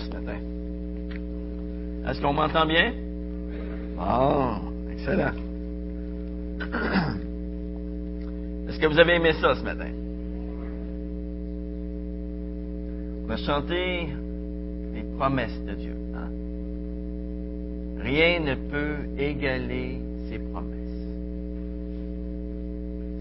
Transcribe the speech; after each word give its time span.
ce 0.00 0.10
matin. 0.10 0.38
Est-ce 2.08 2.20
qu'on 2.20 2.32
m'entend 2.32 2.66
bien? 2.66 2.92
Bon, 3.96 4.56
excellent. 4.92 5.32
Est-ce 8.68 8.78
que 8.78 8.86
vous 8.86 8.98
avez 8.98 9.16
aimé 9.16 9.32
ça 9.40 9.54
ce 9.54 9.62
matin? 9.62 9.88
On 13.24 13.26
va 13.26 13.36
chanter 13.36 14.08
les 14.94 15.02
promesses 15.18 15.60
de 15.66 15.74
Dieu. 15.74 15.94
hein? 16.14 16.28
Rien 18.02 18.40
ne 18.40 18.54
peut 18.54 18.96
égaler 19.18 20.00
ses 20.28 20.38
promesses. 20.38 20.76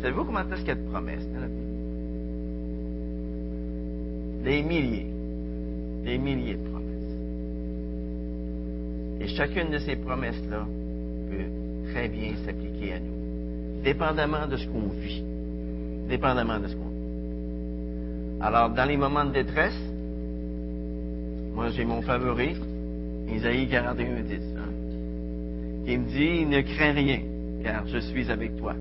Savez-vous 0.02 0.23
comment 0.23 0.39
est-ce 0.39 0.59
qu'il 0.59 0.70
y 0.70 0.71
a 0.71 0.75
de 0.75 0.89
promesses 0.89 1.27
dans 1.34 1.41
la 1.41 1.48
Bible? 1.48 1.59
Des 4.43 4.64
milliers, 4.64 5.07
des 6.05 6.18
milliers 6.18 6.54
de 6.54 6.59
promesses. 6.59 6.68
Et 9.19 9.28
chacune 9.28 9.69
de 9.71 9.79
ces 9.79 9.96
promesses-là 9.96 10.65
peut 11.29 11.91
très 11.91 12.07
bien 12.07 12.33
s'appliquer 12.46 12.93
à 12.93 13.00
nous, 13.00 13.83
dépendamment 13.83 14.47
de 14.47 14.57
ce 14.57 14.65
qu'on 14.68 14.87
vit, 14.89 15.23
dépendamment 16.07 16.59
de 16.59 16.68
ce 16.68 16.75
qu'on 16.75 16.89
vit. 16.89 18.42
Alors, 18.42 18.69
dans 18.69 18.86
les 18.86 18.97
moments 18.97 19.25
de 19.25 19.33
détresse, 19.33 19.79
moi 21.54 21.69
j'ai 21.69 21.83
mon 21.83 22.01
favori, 22.01 22.55
Isaïe 23.33 23.68
41, 23.68 24.21
10, 24.21 24.33
hein, 24.57 24.61
qui 25.86 25.97
me 25.97 26.06
dit, 26.07 26.45
ne 26.45 26.61
crains 26.61 26.93
rien, 26.93 27.20
car 27.64 27.86
je 27.87 28.00
suis 28.00 28.31
avec 28.31 28.56
toi. 28.57 28.73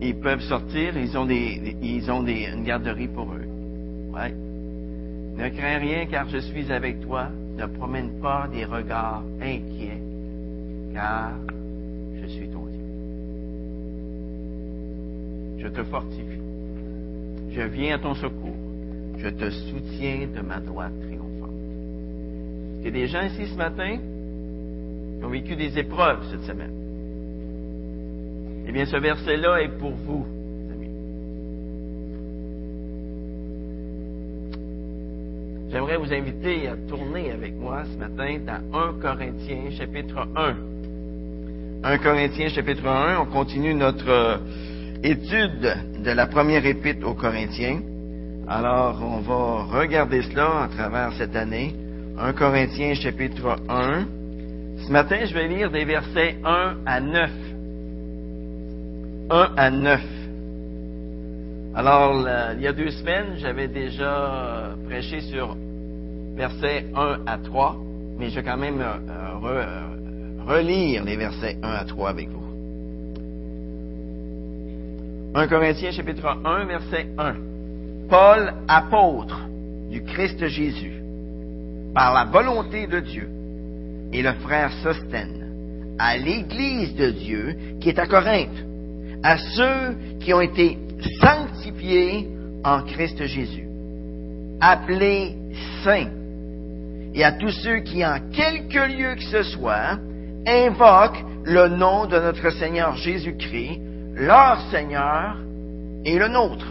Ils 0.00 0.14
peuvent 0.14 0.42
sortir, 0.42 0.96
ils 0.96 1.18
ont, 1.18 1.26
des, 1.26 1.76
ils 1.82 2.10
ont 2.10 2.22
des, 2.22 2.46
une 2.54 2.64
garderie 2.64 3.08
pour 3.08 3.32
eux. 3.34 3.46
Ouais. 4.14 4.32
Ne 5.38 5.48
crains 5.50 5.78
rien 5.78 6.06
car 6.06 6.28
je 6.28 6.38
suis 6.38 6.70
avec 6.72 7.00
toi. 7.00 7.28
Ne 7.56 7.66
promène 7.66 8.20
pas 8.20 8.48
des 8.52 8.64
regards 8.64 9.22
inquiets 9.40 10.02
car 10.92 11.32
je 12.20 12.26
suis 12.26 12.48
ton 12.48 12.66
Dieu. 12.66 12.84
Je 15.58 15.68
te 15.68 15.84
fortifie. 15.84 16.42
Je 17.50 17.62
viens 17.62 17.94
à 17.94 17.98
ton 17.98 18.14
secours. 18.14 18.56
Je 19.16 19.28
te 19.28 19.50
soutiens 19.50 20.28
de 20.34 20.40
ma 20.40 20.60
droite 20.60 20.92
triomphante. 21.00 21.50
Il 22.80 22.84
y 22.84 22.88
a 22.88 22.90
des 22.90 23.06
gens 23.06 23.22
ici 23.22 23.46
ce 23.46 23.56
matin 23.56 23.98
qui 25.18 25.24
ont 25.24 25.28
vécu 25.28 25.56
des 25.56 25.78
épreuves 25.78 26.20
cette 26.30 26.42
semaine? 26.42 26.72
Eh 28.68 28.72
bien, 28.72 28.84
ce 28.84 28.96
verset-là 28.96 29.62
est 29.62 29.78
pour 29.78 29.92
vous, 29.92 30.26
amis. 30.70 30.90
J'aimerais 35.70 35.98
vous 35.98 36.12
inviter 36.12 36.66
à 36.66 36.76
tourner 36.88 37.30
avec 37.30 37.54
moi 37.54 37.82
ce 37.84 37.98
matin 37.98 38.38
dans 38.46 38.78
1 38.78 39.00
Corinthiens 39.02 39.70
chapitre 39.76 40.26
1. 40.34 40.56
1 41.84 41.98
Corinthiens 41.98 42.48
chapitre 42.48 42.86
1, 42.86 43.20
on 43.20 43.26
continue 43.26 43.74
notre 43.74 44.08
euh, 44.08 44.36
étude 45.02 46.02
de 46.04 46.10
la 46.10 46.26
première 46.26 46.64
épître 46.64 47.06
aux 47.06 47.12
Corinthiens. 47.12 47.80
Alors, 48.48 48.98
on 49.02 49.20
va 49.20 49.78
regarder 49.78 50.22
cela 50.22 50.62
à 50.62 50.68
travers 50.68 51.12
cette 51.18 51.36
année. 51.36 51.74
1 52.18 52.32
Corinthiens 52.32 52.94
chapitre 52.94 53.56
1. 53.68 54.06
Ce 54.86 54.90
matin, 54.90 55.18
je 55.26 55.34
vais 55.34 55.48
lire 55.48 55.70
des 55.70 55.84
versets 55.84 56.36
1 56.46 56.76
à 56.86 57.00
9. 57.00 57.30
1 59.30 59.50
à 59.54 59.70
9. 59.70 60.17
Alors, 61.78 62.26
il 62.56 62.60
y 62.60 62.66
a 62.66 62.72
deux 62.72 62.90
semaines, 62.90 63.36
j'avais 63.36 63.68
déjà 63.68 64.10
euh, 64.10 64.74
prêché 64.88 65.20
sur 65.20 65.56
versets 66.34 66.86
1 66.92 67.20
à 67.24 67.38
3, 67.38 67.76
mais 68.18 68.30
je 68.30 68.34
vais 68.34 68.42
quand 68.42 68.56
même 68.56 68.80
euh, 68.80 68.96
euh, 69.44 70.42
relire 70.44 71.04
les 71.04 71.14
versets 71.14 71.56
1 71.62 71.68
à 71.68 71.84
3 71.84 72.10
avec 72.10 72.30
vous. 72.30 72.42
1 75.36 75.46
Corinthiens 75.46 75.92
chapitre 75.92 76.36
1, 76.44 76.64
verset 76.64 77.06
1. 77.16 77.34
Paul, 78.10 78.54
apôtre 78.66 79.38
du 79.88 80.02
Christ 80.02 80.48
Jésus, 80.48 81.00
par 81.94 82.12
la 82.12 82.24
volonté 82.24 82.88
de 82.88 82.98
Dieu, 82.98 83.28
et 84.12 84.22
le 84.22 84.32
frère 84.32 84.72
Sostène, 84.82 85.94
à 85.96 86.16
l'Église 86.16 86.96
de 86.96 87.10
Dieu 87.12 87.56
qui 87.80 87.88
est 87.88 88.00
à 88.00 88.08
Corinthe, 88.08 88.64
à 89.22 89.38
ceux 89.38 90.18
qui 90.18 90.34
ont 90.34 90.40
été 90.40 90.76
sanctifiés 91.20 91.57
en 92.64 92.82
Christ 92.82 93.24
Jésus, 93.26 93.68
appelés 94.60 95.36
saints, 95.84 96.10
et 97.14 97.24
à 97.24 97.32
tous 97.32 97.50
ceux 97.50 97.78
qui, 97.80 98.04
en 98.04 98.18
quelque 98.32 98.96
lieu 98.96 99.14
que 99.14 99.22
ce 99.24 99.42
soit, 99.42 99.98
invoquent 100.46 101.24
le 101.44 101.68
nom 101.68 102.06
de 102.06 102.18
notre 102.18 102.50
Seigneur 102.50 102.94
Jésus-Christ, 102.96 103.80
leur 104.14 104.60
Seigneur 104.70 105.36
et 106.04 106.18
le 106.18 106.28
nôtre. 106.28 106.66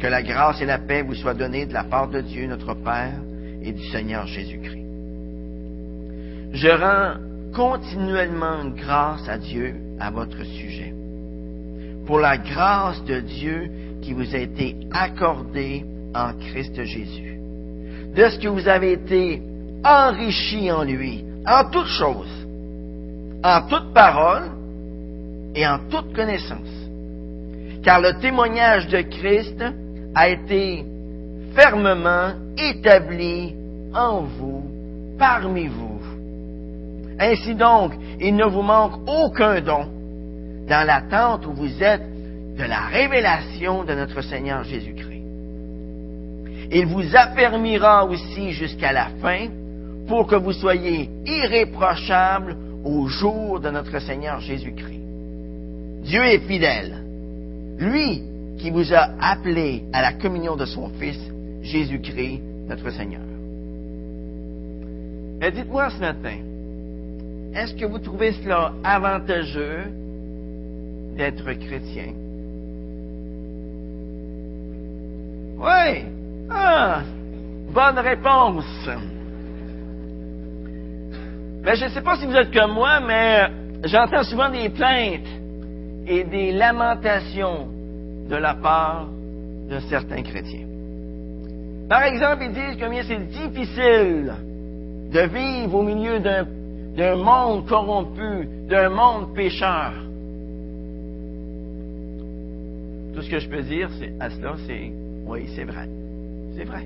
Que 0.00 0.06
la 0.06 0.22
grâce 0.22 0.60
et 0.60 0.66
la 0.66 0.78
paix 0.78 1.02
vous 1.02 1.14
soient 1.14 1.34
données 1.34 1.66
de 1.66 1.72
la 1.72 1.84
part 1.84 2.08
de 2.08 2.20
Dieu 2.20 2.46
notre 2.46 2.74
Père 2.74 3.20
et 3.62 3.72
du 3.72 3.84
Seigneur 3.90 4.26
Jésus-Christ. 4.26 4.84
Je 6.52 6.68
rends 6.68 7.14
continuellement 7.54 8.64
grâce 8.76 9.28
à 9.28 9.38
Dieu 9.38 9.74
à 10.00 10.10
votre 10.10 10.44
sujet, 10.44 10.92
pour 12.06 12.18
la 12.20 12.36
grâce 12.36 13.02
de 13.04 13.20
Dieu 13.20 13.70
qui 14.02 14.12
vous 14.12 14.34
a 14.34 14.38
été 14.38 14.76
accordée 14.92 15.84
en 16.14 16.32
Christ 16.34 16.82
Jésus, 16.84 17.38
de 18.14 18.28
ce 18.28 18.38
que 18.38 18.48
vous 18.48 18.68
avez 18.68 18.92
été 18.92 19.42
enrichi 19.84 20.70
en 20.70 20.84
lui, 20.84 21.24
en 21.46 21.70
toutes 21.70 21.86
choses, 21.86 22.46
en 23.42 23.62
toute 23.62 23.92
parole 23.92 24.50
et 25.54 25.66
en 25.66 25.78
toute 25.90 26.14
connaissance. 26.14 26.60
Car 27.82 28.00
le 28.00 28.18
témoignage 28.20 28.88
de 28.88 29.02
Christ 29.02 29.62
a 30.14 30.28
été 30.28 30.84
fermement 31.54 32.32
établi 32.56 33.54
en 33.94 34.22
vous, 34.22 34.64
parmi 35.18 35.68
vous. 35.68 36.00
Ainsi 37.18 37.54
donc, 37.54 37.92
il 38.20 38.34
ne 38.34 38.44
vous 38.44 38.62
manque 38.62 38.94
aucun 39.06 39.60
don 39.60 39.93
dans 40.68 40.86
l'attente 40.86 41.46
où 41.46 41.52
vous 41.52 41.82
êtes 41.82 42.02
de 42.56 42.64
la 42.64 42.86
révélation 42.86 43.84
de 43.84 43.94
notre 43.94 44.22
Seigneur 44.22 44.64
Jésus-Christ. 44.64 45.22
Il 46.72 46.86
vous 46.86 47.14
affermira 47.14 48.06
aussi 48.06 48.52
jusqu'à 48.52 48.92
la 48.92 49.08
fin 49.20 49.48
pour 50.08 50.26
que 50.26 50.36
vous 50.36 50.52
soyez 50.52 51.10
irréprochables 51.26 52.56
au 52.84 53.06
jour 53.06 53.60
de 53.60 53.70
notre 53.70 53.98
Seigneur 54.00 54.40
Jésus-Christ. 54.40 55.00
Dieu 56.02 56.22
est 56.24 56.46
fidèle. 56.46 57.02
Lui 57.78 58.22
qui 58.58 58.70
vous 58.70 58.92
a 58.92 59.10
appelé 59.20 59.84
à 59.92 60.00
la 60.00 60.12
communion 60.12 60.56
de 60.56 60.64
son 60.64 60.88
Fils, 61.00 61.18
Jésus-Christ, 61.62 62.40
notre 62.68 62.90
Seigneur. 62.90 63.20
Dites-moi 65.52 65.90
ce 65.90 65.98
matin, 65.98 66.38
est-ce 67.54 67.74
que 67.74 67.84
vous 67.84 67.98
trouvez 67.98 68.32
cela 68.32 68.72
avantageux 68.82 69.92
d'être 71.16 71.52
chrétien? 71.52 72.12
Oui. 75.58 76.04
Ah, 76.50 77.00
bonne 77.72 77.98
réponse. 77.98 78.88
Ben, 81.62 81.74
je 81.74 81.84
ne 81.84 81.90
sais 81.90 82.02
pas 82.02 82.16
si 82.16 82.26
vous 82.26 82.36
êtes 82.36 82.52
comme 82.52 82.72
moi, 82.72 83.00
mais 83.00 83.48
j'entends 83.84 84.24
souvent 84.24 84.50
des 84.50 84.68
plaintes 84.68 85.28
et 86.06 86.24
des 86.24 86.52
lamentations 86.52 87.68
de 88.28 88.36
la 88.36 88.54
part 88.54 89.08
de 89.68 89.78
certains 89.88 90.22
chrétiens. 90.22 90.66
Par 91.88 92.02
exemple, 92.02 92.44
ils 92.44 92.52
disent 92.52 92.82
combien 92.82 93.02
c'est 93.02 93.28
difficile 93.28 94.34
de 95.12 95.20
vivre 95.20 95.74
au 95.74 95.82
milieu 95.82 96.18
d'un 96.18 97.16
monde 97.16 97.66
corrompu, 97.66 98.48
d'un 98.68 98.88
monde 98.88 99.34
pécheur. 99.34 99.92
Tout 102.12 103.12
ce 103.24 103.30
que 103.30 103.38
je 103.38 103.48
peux 103.48 103.62
dire 103.62 103.88
à 104.20 104.30
cela, 104.30 104.54
c'est 104.66 104.92
oui, 105.26 105.48
c'est 105.56 105.64
vrai. 105.64 105.88
C'est 106.56 106.64
vrai. 106.64 106.84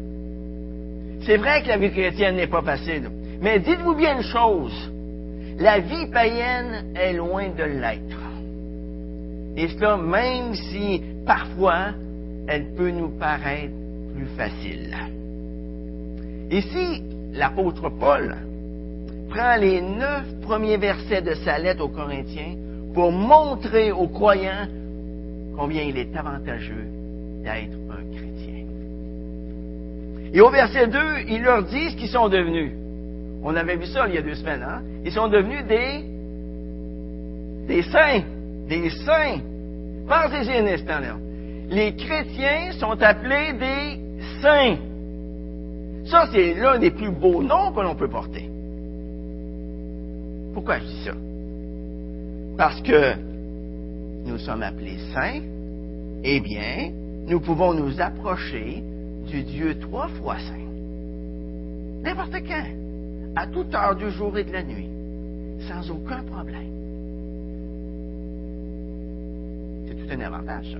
C'est 1.22 1.36
vrai 1.36 1.62
que 1.62 1.68
la 1.68 1.76
vie 1.76 1.90
chrétienne 1.90 2.36
n'est 2.36 2.46
pas 2.46 2.62
facile. 2.62 3.10
Mais 3.40 3.58
dites-vous 3.58 3.94
bien 3.94 4.16
une 4.16 4.22
chose. 4.22 4.92
La 5.58 5.80
vie 5.80 6.06
païenne 6.12 6.94
est 6.94 7.12
loin 7.12 7.48
de 7.48 7.64
l'être. 7.64 8.22
Et 9.56 9.68
cela, 9.68 9.96
même 9.96 10.54
si 10.54 11.02
parfois 11.26 11.94
elle 12.46 12.74
peut 12.76 12.90
nous 12.90 13.10
paraître 13.18 13.74
plus 14.14 14.28
facile. 14.36 14.96
Ici, 16.50 17.02
l'apôtre 17.32 17.90
Paul 17.90 18.36
prend 19.28 19.56
les 19.56 19.80
neuf 19.82 20.24
premiers 20.42 20.78
versets 20.78 21.20
de 21.20 21.34
sa 21.34 21.58
lettre 21.58 21.84
aux 21.84 21.88
Corinthiens 21.88 22.54
pour 22.94 23.12
montrer 23.12 23.92
aux 23.92 24.08
croyants 24.08 24.66
combien 25.58 25.82
il 25.82 25.98
est 25.98 26.16
avantageux 26.16 26.86
d'être 27.42 27.76
un 27.90 28.16
chrétien. 28.16 28.64
Et 30.32 30.40
au 30.40 30.50
verset 30.50 30.86
2, 30.86 30.98
il 31.28 31.42
leur 31.42 31.64
dit 31.64 31.90
ce 31.90 31.96
qu'ils 31.96 32.08
sont 32.08 32.28
devenus. 32.28 32.72
On 33.42 33.54
avait 33.56 33.76
vu 33.76 33.86
ça 33.86 34.06
il 34.08 34.14
y 34.14 34.18
a 34.18 34.22
deux 34.22 34.36
semaines, 34.36 34.62
hein? 34.62 34.82
Ils 35.04 35.10
sont 35.10 35.26
devenus 35.26 35.64
des, 35.66 36.04
des 37.66 37.82
saints. 37.82 38.22
Des 38.68 38.88
saints. 38.90 39.40
Pensez-y 40.06 40.58
un 40.58 40.66
instant. 40.66 41.18
Les 41.70 41.94
chrétiens 41.96 42.72
sont 42.78 43.02
appelés 43.02 43.52
des 43.54 44.00
saints. 44.40 44.76
Ça, 46.06 46.28
c'est 46.32 46.54
l'un 46.54 46.78
des 46.78 46.90
plus 46.90 47.10
beaux 47.10 47.42
noms 47.42 47.72
que 47.72 47.80
l'on 47.80 47.96
peut 47.96 48.08
porter. 48.08 48.48
Pourquoi 50.54 50.78
je 50.78 50.84
dis 50.84 51.04
ça? 51.04 51.12
Parce 52.56 52.80
que 52.80 53.14
nous 54.28 54.38
sommes 54.38 54.62
appelés 54.62 54.98
saints, 55.14 55.40
eh 56.22 56.40
bien, 56.40 56.92
nous 57.26 57.40
pouvons 57.40 57.72
nous 57.72 58.00
approcher 58.00 58.82
du 59.26 59.42
Dieu 59.42 59.78
trois 59.80 60.08
fois 60.08 60.38
saint. 60.38 60.68
N'importe 62.02 62.36
quand, 62.46 62.66
à 63.36 63.46
toute 63.46 63.74
heure 63.74 63.96
du 63.96 64.10
jour 64.10 64.36
et 64.36 64.44
de 64.44 64.52
la 64.52 64.62
nuit, 64.62 64.90
sans 65.66 65.90
aucun 65.90 66.22
problème. 66.22 66.68
C'est 69.86 69.94
tout 69.94 70.12
un 70.12 70.20
avantage, 70.20 70.72
ça. 70.72 70.78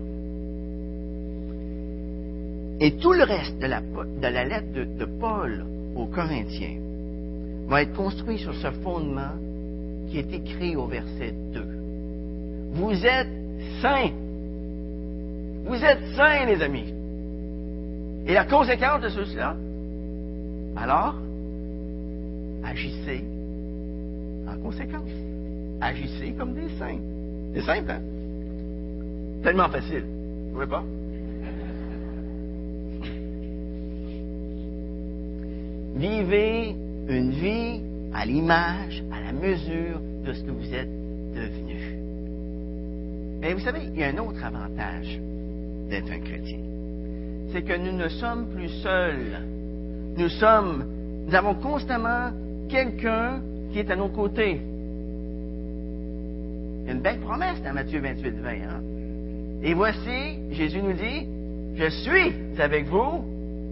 Et 2.80 2.96
tout 2.96 3.12
le 3.12 3.24
reste 3.24 3.58
de 3.58 3.66
la, 3.66 4.44
lettre 4.44 4.72
de, 4.72 4.84
de 4.84 5.04
Paul 5.04 5.64
aux 5.96 6.06
Corinthiens 6.06 6.76
va 7.66 7.82
être 7.82 7.94
construit 7.94 8.38
sur 8.38 8.54
ce 8.54 8.70
fondement 8.82 9.32
qui 10.08 10.18
est 10.18 10.32
écrit 10.32 10.76
au 10.76 10.86
verset 10.86 11.34
2. 11.52 11.77
Vous 12.78 12.94
êtes 13.04 13.28
saints. 13.82 14.12
Vous 15.66 15.74
êtes 15.74 16.14
saints, 16.14 16.46
les 16.46 16.62
amis. 16.62 16.94
Et 18.26 18.34
la 18.34 18.44
conséquence 18.44 19.02
de 19.02 19.08
cela, 19.08 19.56
alors, 20.76 21.16
agissez 22.64 23.24
en 24.46 24.56
conséquence. 24.62 25.10
Agissez 25.80 26.32
comme 26.38 26.54
des 26.54 26.68
saints. 26.78 27.00
C'est 27.54 27.62
simple, 27.62 27.90
hein? 27.90 28.00
Tellement 29.42 29.68
facile. 29.68 30.04
Vous 30.50 30.54
voyez 30.54 30.70
pas? 30.70 30.84
Vivez 35.96 36.76
une 37.08 37.30
vie 37.30 37.80
à 38.14 38.24
l'image, 38.24 39.02
à 39.10 39.20
la 39.20 39.32
mesure 39.32 40.00
de 40.24 40.32
ce 40.32 40.44
que 40.44 40.50
vous 40.52 40.74
êtes 40.74 40.90
devenu. 41.34 42.07
Mais 43.40 43.54
vous 43.54 43.60
savez, 43.60 43.80
il 43.84 43.98
y 43.98 44.04
a 44.04 44.08
un 44.08 44.18
autre 44.18 44.44
avantage 44.44 45.20
d'être 45.88 46.10
un 46.10 46.18
chrétien. 46.18 46.58
C'est 47.52 47.62
que 47.62 47.76
nous 47.76 47.96
ne 47.96 48.08
sommes 48.08 48.48
plus 48.54 48.68
seuls. 48.82 49.38
Nous 50.16 50.28
sommes, 50.28 50.84
nous 51.26 51.34
avons 51.34 51.54
constamment 51.54 52.30
quelqu'un 52.68 53.40
qui 53.72 53.78
est 53.78 53.90
à 53.90 53.96
nos 53.96 54.08
côtés. 54.08 54.60
Une 56.88 57.00
belle 57.00 57.20
promesse 57.20 57.62
dans 57.62 57.72
Matthieu 57.72 58.00
28, 58.00 58.30
20. 58.30 58.50
Hein? 58.50 58.82
Et 59.62 59.74
voici, 59.74 60.38
Jésus 60.50 60.82
nous 60.82 60.94
dit, 60.94 61.26
je 61.76 61.90
suis 61.90 62.60
avec 62.60 62.86
vous 62.86 63.24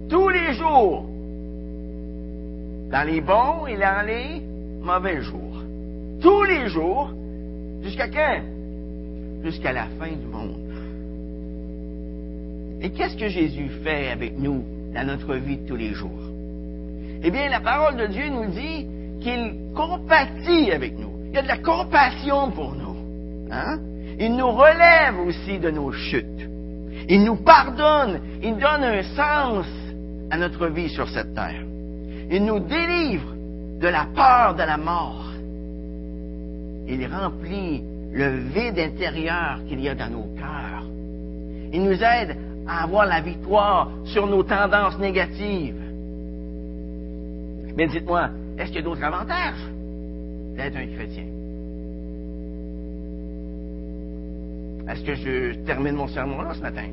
tous 0.09 0.29
les 0.29 0.53
jours, 0.53 1.05
dans 2.89 3.05
les 3.05 3.19
bons 3.19 3.67
et 3.67 3.77
dans 3.77 4.05
les 4.05 4.41
mauvais 4.81 5.21
jours. 5.21 5.63
Tous 6.21 6.43
les 6.43 6.69
jours, 6.69 7.11
jusqu'à 7.83 8.07
quand? 8.07 8.56
Jusqu'à 9.47 9.71
la 9.71 9.85
fin 9.97 10.09
du 10.09 10.25
monde. 10.25 10.59
Et 12.81 12.89
qu'est-ce 12.89 13.15
que 13.15 13.29
Jésus 13.29 13.69
fait 13.81 14.11
avec 14.11 14.37
nous 14.37 14.61
dans 14.93 15.07
notre 15.07 15.35
vie 15.35 15.55
de 15.55 15.65
tous 15.65 15.77
les 15.77 15.93
jours? 15.93 16.21
Eh 17.23 17.31
bien, 17.31 17.47
la 17.47 17.61
parole 17.61 17.95
de 17.95 18.07
Dieu 18.07 18.27
nous 18.27 18.47
dit 18.47 18.85
qu'il 19.21 19.73
compatit 19.73 20.69
avec 20.73 20.99
nous. 20.99 21.13
Il 21.29 21.35
y 21.35 21.37
a 21.37 21.43
de 21.43 21.47
la 21.47 21.59
compassion 21.59 22.51
pour 22.51 22.75
nous. 22.75 22.97
Hein? 23.49 23.79
Il 24.19 24.35
nous 24.35 24.51
relève 24.51 25.17
aussi 25.25 25.59
de 25.59 25.71
nos 25.71 25.93
chutes. 25.93 26.49
Il 27.07 27.23
nous 27.23 27.37
pardonne. 27.37 28.19
Il 28.43 28.57
donne 28.57 28.83
un 28.83 29.03
sens 29.15 29.65
à 30.29 30.37
notre 30.37 30.67
vie 30.67 30.89
sur 30.89 31.07
cette 31.07 31.33
terre. 31.33 31.63
Il 32.29 32.43
nous 32.43 32.59
délivre 32.59 33.33
de 33.79 33.87
la 33.87 34.07
peur 34.13 34.55
de 34.55 34.63
la 34.63 34.75
mort. 34.75 35.23
Il 36.89 37.07
remplit 37.07 37.81
le 38.11 38.37
vide 38.53 38.79
intérieur 38.79 39.59
qu'il 39.67 39.79
y 39.81 39.89
a 39.89 39.95
dans 39.95 40.09
nos 40.09 40.27
cœurs. 40.37 40.83
Il 41.73 41.83
nous 41.83 42.03
aide 42.03 42.37
à 42.67 42.83
avoir 42.83 43.05
la 43.05 43.21
victoire 43.21 43.89
sur 44.05 44.27
nos 44.27 44.43
tendances 44.43 44.97
négatives. 44.99 45.81
Mais 47.75 47.87
dites-moi, 47.87 48.29
est-ce 48.57 48.67
qu'il 48.67 48.77
y 48.77 48.79
a 48.79 48.83
d'autres 48.83 49.03
avantages 49.03 49.63
d'être 50.55 50.75
un 50.75 50.87
chrétien? 50.87 51.25
Est-ce 54.89 55.03
que 55.03 55.15
je 55.15 55.53
termine 55.65 55.95
mon 55.95 56.07
sermon 56.07 56.41
là 56.41 56.53
ce 56.53 56.61
matin? 56.61 56.87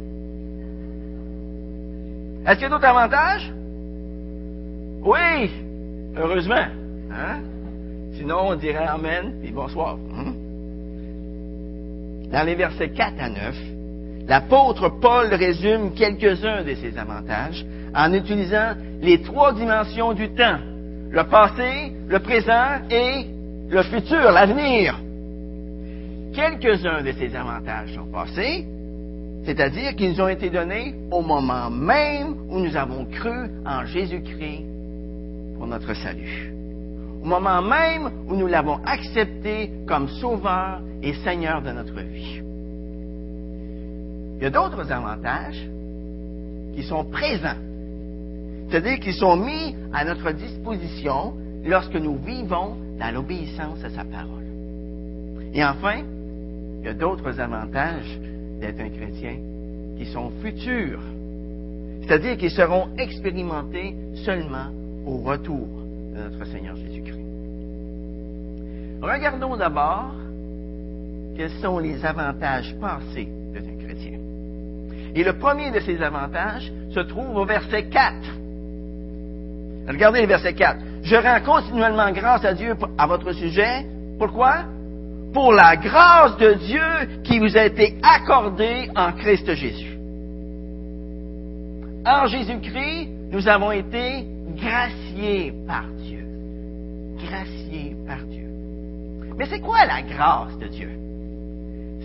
Est-ce 2.46 2.54
qu'il 2.54 2.62
y 2.62 2.66
a 2.66 2.68
d'autres 2.68 2.84
avantages? 2.84 3.52
Oui, 5.02 5.50
heureusement. 6.16 6.66
Hein? 7.10 7.40
Sinon, 8.16 8.48
on 8.48 8.56
dirait 8.56 8.86
Amen 8.86 9.34
et 9.42 9.50
bonsoir. 9.50 9.96
Hein? 10.16 10.33
Dans 12.34 12.42
les 12.42 12.56
versets 12.56 12.88
4 12.88 13.14
à 13.20 13.28
9, 13.28 13.54
l'apôtre 14.26 14.88
Paul 15.00 15.32
résume 15.32 15.94
quelques-uns 15.94 16.64
de 16.64 16.74
ces 16.74 16.98
avantages 16.98 17.64
en 17.94 18.12
utilisant 18.12 18.72
les 19.00 19.22
trois 19.22 19.52
dimensions 19.52 20.14
du 20.14 20.28
temps, 20.34 20.58
le 21.12 21.22
passé, 21.28 21.92
le 22.08 22.18
présent 22.18 22.80
et 22.90 23.26
le 23.68 23.82
futur, 23.84 24.32
l'avenir. 24.32 24.98
Quelques-uns 26.34 27.04
de 27.04 27.12
ces 27.12 27.36
avantages 27.36 27.94
sont 27.94 28.10
passés, 28.10 28.66
c'est-à-dire 29.44 29.94
qu'ils 29.94 30.20
ont 30.20 30.26
été 30.28 30.50
donnés 30.50 30.92
au 31.12 31.22
moment 31.22 31.70
même 31.70 32.34
où 32.48 32.58
nous 32.58 32.76
avons 32.76 33.04
cru 33.04 33.48
en 33.64 33.86
Jésus-Christ 33.86 34.64
pour 35.56 35.68
notre 35.68 35.94
salut. 35.94 36.53
Au 37.24 37.26
moment 37.26 37.62
même 37.62 38.10
où 38.28 38.36
nous 38.36 38.46
l'avons 38.46 38.84
accepté 38.84 39.70
comme 39.86 40.08
sauveur 40.08 40.82
et 41.02 41.14
Seigneur 41.24 41.62
de 41.62 41.70
notre 41.70 41.98
vie. 42.02 42.42
Il 44.36 44.42
y 44.42 44.46
a 44.46 44.50
d'autres 44.50 44.92
avantages 44.92 45.66
qui 46.74 46.82
sont 46.82 47.04
présents, 47.04 47.56
c'est-à-dire 48.68 49.00
qui 49.00 49.14
sont 49.14 49.36
mis 49.36 49.74
à 49.94 50.04
notre 50.04 50.32
disposition 50.32 51.32
lorsque 51.64 51.94
nous 51.94 52.16
vivons 52.16 52.76
dans 53.00 53.14
l'obéissance 53.14 53.82
à 53.82 53.88
sa 53.88 54.04
parole. 54.04 54.44
Et 55.54 55.64
enfin, 55.64 56.02
il 56.80 56.84
y 56.84 56.88
a 56.88 56.94
d'autres 56.94 57.40
avantages 57.40 58.20
d'être 58.60 58.80
un 58.80 58.90
chrétien 58.90 59.36
qui 59.96 60.04
sont 60.12 60.30
futurs, 60.42 61.00
c'est-à-dire 62.02 62.36
qui 62.36 62.50
seront 62.50 62.88
expérimentés 62.98 63.94
seulement 64.26 64.68
au 65.06 65.22
retour 65.22 65.83
de 66.14 66.22
notre 66.22 66.44
Seigneur 66.46 66.76
Jésus-Christ. 66.76 67.18
Regardons 69.02 69.56
d'abord 69.56 70.12
quels 71.36 71.50
sont 71.60 71.78
les 71.78 72.04
avantages 72.04 72.74
passés 72.80 73.28
d'être 73.52 73.68
un 73.68 73.84
chrétien. 73.84 74.18
Et 75.14 75.24
le 75.24 75.32
premier 75.34 75.70
de 75.70 75.80
ces 75.80 76.00
avantages 76.00 76.72
se 76.92 77.00
trouve 77.00 77.36
au 77.36 77.44
verset 77.44 77.88
4. 77.88 78.14
Regardez 79.88 80.22
le 80.22 80.26
verset 80.26 80.54
4. 80.54 80.78
Je 81.02 81.16
rends 81.16 81.40
continuellement 81.44 82.10
grâce 82.12 82.44
à 82.44 82.54
Dieu 82.54 82.74
à 82.96 83.06
votre 83.06 83.32
sujet. 83.32 83.84
Pourquoi? 84.18 84.64
Pour 85.32 85.52
la 85.52 85.76
grâce 85.76 86.36
de 86.38 86.54
Dieu 86.54 87.22
qui 87.24 87.38
vous 87.40 87.56
a 87.56 87.64
été 87.64 87.98
accordée 88.02 88.88
en 88.94 89.12
Christ 89.12 89.52
Jésus. 89.54 89.98
En 92.06 92.26
Jésus-Christ, 92.26 93.08
nous 93.30 93.48
avons 93.48 93.72
été 93.72 94.24
graciés 94.54 95.52
par 95.66 95.86
Dieu. 95.98 96.24
Graciés 97.18 97.96
par 98.06 98.18
Dieu. 98.24 98.48
Mais 99.36 99.46
c'est 99.46 99.60
quoi 99.60 99.84
la 99.84 100.02
grâce 100.02 100.56
de 100.58 100.68
Dieu? 100.68 100.90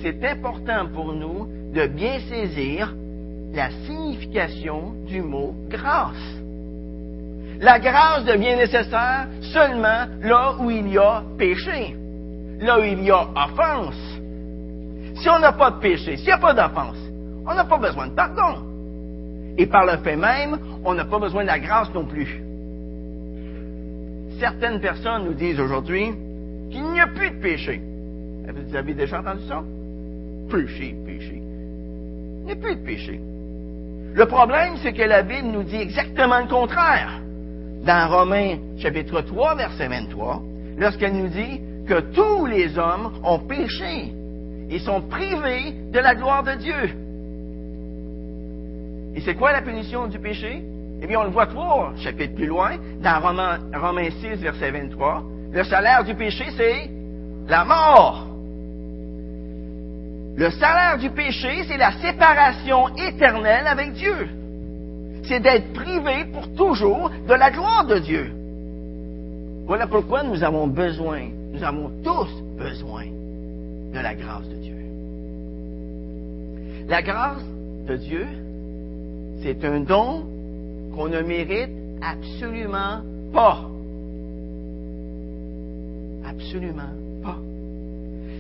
C'est 0.01 0.23
important 0.25 0.87
pour 0.93 1.13
nous 1.13 1.47
de 1.73 1.87
bien 1.87 2.19
saisir 2.27 2.93
la 3.53 3.69
signification 3.85 4.93
du 5.07 5.21
mot 5.21 5.53
grâce. 5.69 6.39
La 7.59 7.79
grâce 7.79 8.23
devient 8.23 8.55
nécessaire 8.55 9.27
seulement 9.41 10.05
là 10.21 10.55
où 10.59 10.71
il 10.71 10.87
y 10.87 10.97
a 10.97 11.23
péché, 11.37 11.95
là 12.61 12.79
où 12.79 12.83
il 12.83 13.03
y 13.03 13.11
a 13.11 13.27
offense. 13.35 13.99
Si 15.15 15.27
on 15.29 15.39
n'a 15.39 15.51
pas 15.51 15.71
de 15.71 15.79
péché, 15.79 16.15
s'il 16.15 16.27
n'y 16.27 16.31
a 16.31 16.37
pas 16.37 16.53
d'offense, 16.53 16.97
on 17.45 17.53
n'a 17.53 17.65
pas 17.65 17.77
besoin 17.77 18.07
de 18.07 18.13
pardon. 18.13 18.63
Et 19.59 19.65
par 19.65 19.85
le 19.85 19.97
fait 19.97 20.15
même, 20.15 20.57
on 20.85 20.93
n'a 20.93 21.03
pas 21.03 21.19
besoin 21.19 21.41
de 21.41 21.47
la 21.47 21.59
grâce 21.59 21.93
non 21.93 22.05
plus. 22.05 22.41
Certaines 24.39 24.79
personnes 24.79 25.25
nous 25.25 25.33
disent 25.33 25.59
aujourd'hui 25.59 26.13
qu'il 26.71 26.83
n'y 26.83 26.99
a 27.01 27.07
plus 27.07 27.29
de 27.31 27.41
péché. 27.41 27.81
Vous 28.47 28.75
avez 28.75 28.93
déjà 28.93 29.19
entendu 29.19 29.41
ça? 29.49 29.61
Péché, 30.49 30.95
péché. 31.05 31.41
Il 31.41 32.45
n'y 32.45 32.51
a 32.53 32.55
plus 32.55 32.75
de 32.77 32.85
péché. 32.85 33.19
Le 34.13 34.25
problème, 34.27 34.77
c'est 34.81 34.93
que 34.93 35.03
la 35.03 35.23
Bible 35.23 35.49
nous 35.49 35.63
dit 35.63 35.75
exactement 35.75 36.39
le 36.39 36.47
contraire. 36.47 37.19
Dans 37.83 38.09
Romains 38.09 38.57
chapitre 38.77 39.21
3, 39.21 39.55
verset 39.55 39.89
23, 39.89 40.41
lorsqu'elle 40.77 41.17
nous 41.17 41.27
dit 41.27 41.59
que 41.85 41.99
tous 42.13 42.45
les 42.45 42.77
hommes 42.77 43.11
ont 43.25 43.39
péché 43.39 44.13
et 44.69 44.79
sont 44.79 45.01
privés 45.01 45.75
de 45.91 45.99
la 45.99 46.15
gloire 46.15 46.43
de 46.43 46.53
Dieu. 46.53 47.08
Et 49.19 49.21
c'est 49.21 49.35
quoi 49.35 49.51
la 49.51 49.61
punition 49.61 50.07
du 50.07 50.17
péché? 50.17 50.63
Eh 51.01 51.05
bien, 51.05 51.19
on 51.19 51.23
le 51.23 51.29
voit 51.29 51.47
trois 51.47 51.91
chapitres 51.97 52.35
plus 52.35 52.45
loin, 52.45 52.77
dans 53.03 53.19
Romains, 53.19 53.59
Romains 53.75 54.11
6, 54.21 54.35
verset 54.35 54.71
23. 54.71 55.23
Le 55.51 55.61
salaire 55.65 56.05
du 56.05 56.15
péché, 56.15 56.45
c'est 56.55 56.89
la 57.45 57.65
mort. 57.65 58.27
Le 60.37 60.49
salaire 60.51 60.97
du 60.97 61.09
péché, 61.09 61.65
c'est 61.67 61.75
la 61.75 61.91
séparation 61.99 62.95
éternelle 62.95 63.67
avec 63.67 63.91
Dieu. 63.91 64.29
C'est 65.25 65.41
d'être 65.41 65.73
privé 65.73 66.23
pour 66.31 66.55
toujours 66.55 67.09
de 67.09 67.33
la 67.33 67.51
gloire 67.51 67.85
de 67.87 67.99
Dieu. 67.99 68.31
Voilà 69.65 69.85
pourquoi 69.85 70.23
nous 70.23 70.41
avons 70.45 70.67
besoin, 70.67 71.23
nous 71.51 71.61
avons 71.61 71.91
tous 72.05 72.29
besoin 72.57 73.03
de 73.03 73.99
la 73.99 74.15
grâce 74.15 74.47
de 74.47 74.55
Dieu. 74.55 74.77
La 76.87 77.01
grâce 77.01 77.43
de 77.85 77.97
Dieu, 77.97 78.25
c'est 79.41 79.63
un 79.63 79.79
don 79.81 80.25
qu'on 80.93 81.07
ne 81.07 81.21
mérite 81.21 81.69
absolument 82.01 83.01
pas. 83.33 83.69
Absolument 86.25 86.93
pas. 87.23 87.37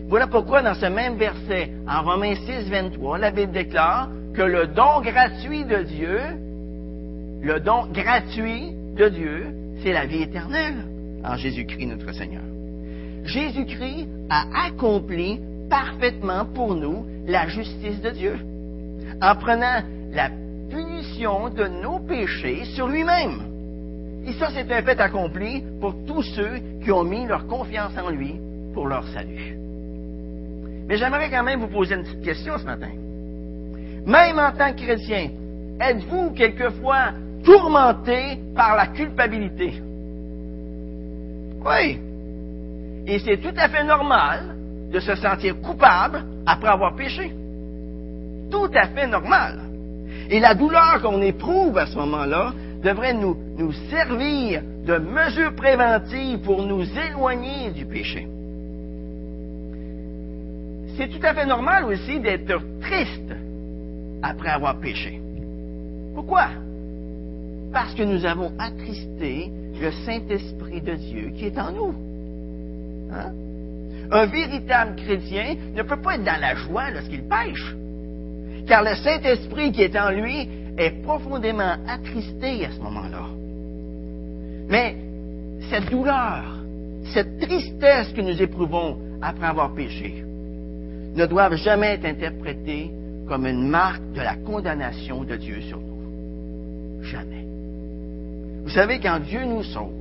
Voilà 0.07 0.27
pourquoi 0.27 0.61
dans 0.61 0.75
ce 0.75 0.87
même 0.87 1.17
verset, 1.17 1.71
en 1.87 2.03
Romains 2.03 2.35
6, 2.35 2.69
23, 2.69 3.17
la 3.17 3.31
Bible 3.31 3.51
déclare 3.51 4.09
que 4.33 4.41
le 4.41 4.67
don 4.67 5.01
gratuit 5.01 5.65
de 5.65 5.83
Dieu, 5.83 6.19
le 7.41 7.59
don 7.59 7.87
gratuit 7.93 8.73
de 8.95 9.09
Dieu, 9.09 9.47
c'est 9.81 9.93
la 9.93 10.05
vie 10.05 10.23
éternelle 10.23 10.85
en 11.23 11.35
Jésus-Christ 11.35 11.85
notre 11.85 12.11
Seigneur. 12.13 12.43
Jésus-Christ 13.23 14.07
a 14.29 14.45
accompli 14.67 15.39
parfaitement 15.69 16.45
pour 16.45 16.75
nous 16.75 17.05
la 17.27 17.47
justice 17.47 18.01
de 18.01 18.09
Dieu 18.09 18.35
en 19.21 19.35
prenant 19.35 19.83
la 20.11 20.29
punition 20.69 21.49
de 21.49 21.67
nos 21.67 21.99
péchés 21.99 22.65
sur 22.65 22.87
lui-même. 22.87 23.41
Et 24.25 24.33
ça, 24.33 24.49
c'est 24.53 24.71
un 24.71 24.81
fait 24.83 24.99
accompli 24.99 25.63
pour 25.79 25.95
tous 26.05 26.21
ceux 26.21 26.59
qui 26.83 26.91
ont 26.91 27.03
mis 27.03 27.25
leur 27.25 27.47
confiance 27.47 27.93
en 27.97 28.09
lui 28.09 28.35
pour 28.73 28.87
leur 28.87 29.07
salut. 29.09 29.57
Mais 30.87 30.97
j'aimerais 30.97 31.29
quand 31.29 31.43
même 31.43 31.59
vous 31.59 31.67
poser 31.67 31.95
une 31.95 32.03
petite 32.03 32.23
question 32.23 32.57
ce 32.57 32.65
matin. 32.65 32.89
Même 34.05 34.39
en 34.39 34.51
tant 34.51 34.73
que 34.73 34.81
chrétien, 34.81 35.29
êtes-vous 35.79 36.31
quelquefois 36.31 37.13
tourmenté 37.43 38.39
par 38.55 38.75
la 38.75 38.87
culpabilité? 38.87 39.81
Oui. 41.65 41.99
Et 43.07 43.19
c'est 43.19 43.37
tout 43.37 43.53
à 43.57 43.69
fait 43.69 43.83
normal 43.83 44.55
de 44.91 44.99
se 44.99 45.15
sentir 45.15 45.59
coupable 45.61 46.23
après 46.45 46.69
avoir 46.69 46.95
péché. 46.95 47.31
Tout 48.49 48.69
à 48.73 48.87
fait 48.87 49.07
normal. 49.07 49.68
Et 50.29 50.39
la 50.39 50.53
douleur 50.53 51.01
qu'on 51.01 51.21
éprouve 51.21 51.77
à 51.77 51.87
ce 51.87 51.95
moment-là 51.97 52.53
devrait 52.83 53.13
nous, 53.13 53.35
servir 53.89 54.61
de 54.85 54.97
mesure 54.97 55.53
préventive 55.55 56.39
pour 56.39 56.63
nous 56.63 56.83
éloigner 56.97 57.71
du 57.71 57.85
péché. 57.85 58.27
C'est 60.97 61.07
tout 61.07 61.25
à 61.25 61.33
fait 61.33 61.45
normal 61.45 61.85
aussi 61.85 62.19
d'être 62.19 62.59
triste 62.81 63.33
après 64.21 64.49
avoir 64.49 64.79
péché. 64.79 65.21
Pourquoi? 66.15 66.47
Parce 67.71 67.93
que 67.93 68.03
nous 68.03 68.25
avons 68.25 68.51
attristé 68.57 69.51
le 69.79 69.91
Saint-Esprit 70.05 70.81
de 70.81 70.95
Dieu 70.95 71.31
qui 71.37 71.45
est 71.45 71.57
en 71.57 71.71
nous. 71.71 71.95
Hein? 73.13 73.31
Un 74.11 74.25
véritable 74.25 74.95
chrétien 74.95 75.55
ne 75.75 75.83
peut 75.83 76.01
pas 76.01 76.15
être 76.15 76.23
dans 76.23 76.41
la 76.41 76.55
joie 76.55 76.89
lorsqu'il 76.91 77.23
pêche 77.23 77.75
car 78.69 78.83
le 78.83 78.95
Saint-Esprit 78.95 79.71
qui 79.71 79.81
est 79.81 79.97
en 79.97 80.11
lui 80.11 80.47
est 80.77 81.01
profondément 81.01 81.75
attristé 81.87 82.65
à 82.65 82.71
ce 82.71 82.79
moment-là. 82.79 83.25
Mais 84.69 84.95
cette 85.71 85.89
douleur, 85.89 86.43
cette 87.11 87.39
tristesse 87.39 88.13
que 88.13 88.21
nous 88.21 88.39
éprouvons 88.41 88.97
après 89.21 89.47
avoir 89.47 89.73
péché, 89.73 90.23
ne 91.15 91.25
doivent 91.25 91.55
jamais 91.55 91.95
être 91.95 92.05
interprétées 92.05 92.91
comme 93.27 93.47
une 93.47 93.67
marque 93.67 94.11
de 94.13 94.21
la 94.21 94.35
condamnation 94.35 95.23
de 95.23 95.35
Dieu 95.35 95.61
sur 95.61 95.79
nous. 95.79 97.03
Jamais. 97.03 97.45
Vous 98.63 98.69
savez, 98.69 98.99
quand 98.99 99.19
Dieu 99.19 99.43
nous 99.45 99.63
sauve, 99.63 99.93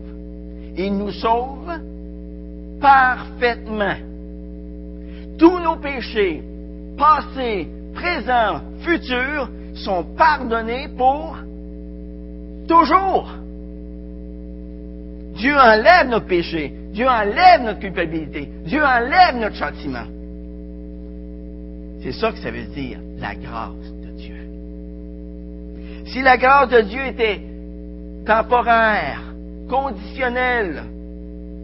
il 0.77 0.97
nous 0.97 1.11
sauve 1.13 1.73
parfaitement. 2.81 3.97
Tous 5.39 5.59
nos 5.59 5.77
péchés, 5.77 6.43
passés, 6.99 7.69
présent, 7.99 8.61
futur 8.81 9.49
sont 9.75 10.05
pardonnés 10.17 10.89
pour 10.97 11.37
toujours. 12.69 13.31
Dieu 15.35 15.55
enlève 15.57 16.09
nos 16.09 16.21
péchés. 16.21 16.73
Dieu 16.93 17.07
enlève 17.07 17.63
notre 17.63 17.81
culpabilité. 17.81 18.49
Dieu 18.65 18.83
enlève 18.83 19.37
notre 19.37 19.57
châtiment. 19.57 20.07
C'est 22.03 22.13
ça 22.13 22.33
que 22.33 22.39
ça 22.39 22.51
veut 22.51 22.67
dire, 22.75 22.99
la 23.19 23.35
grâce 23.35 23.93
de 24.03 24.11
Dieu. 24.17 24.37
Si 26.07 26.23
la 26.23 26.37
grâce 26.37 26.71
de 26.71 26.81
Dieu 26.83 27.05
était 27.07 27.41
temporaire, 28.25 29.21
conditionnelle, 29.69 30.85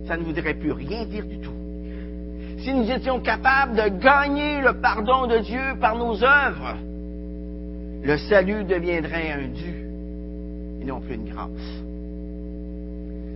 ça 0.06 0.16
ne 0.16 0.22
voudrait 0.24 0.54
plus 0.54 0.72
rien 0.72 1.04
dire 1.04 1.24
du 1.24 1.38
tout 1.38 1.63
si 2.64 2.73
nous 2.73 2.90
étions 2.90 3.21
capables 3.21 3.76
de 3.76 4.00
gagner 4.00 4.62
le 4.62 4.73
pardon 4.80 5.26
de 5.26 5.38
Dieu 5.38 5.76
par 5.80 5.99
nos 5.99 6.25
œuvres, 6.25 6.76
le 8.02 8.16
salut 8.16 8.64
deviendrait 8.64 9.33
un 9.33 9.49
dû 9.49 9.87
et 10.80 10.85
non 10.87 11.00
plus 11.00 11.16
une 11.16 11.28
grâce. 11.28 11.50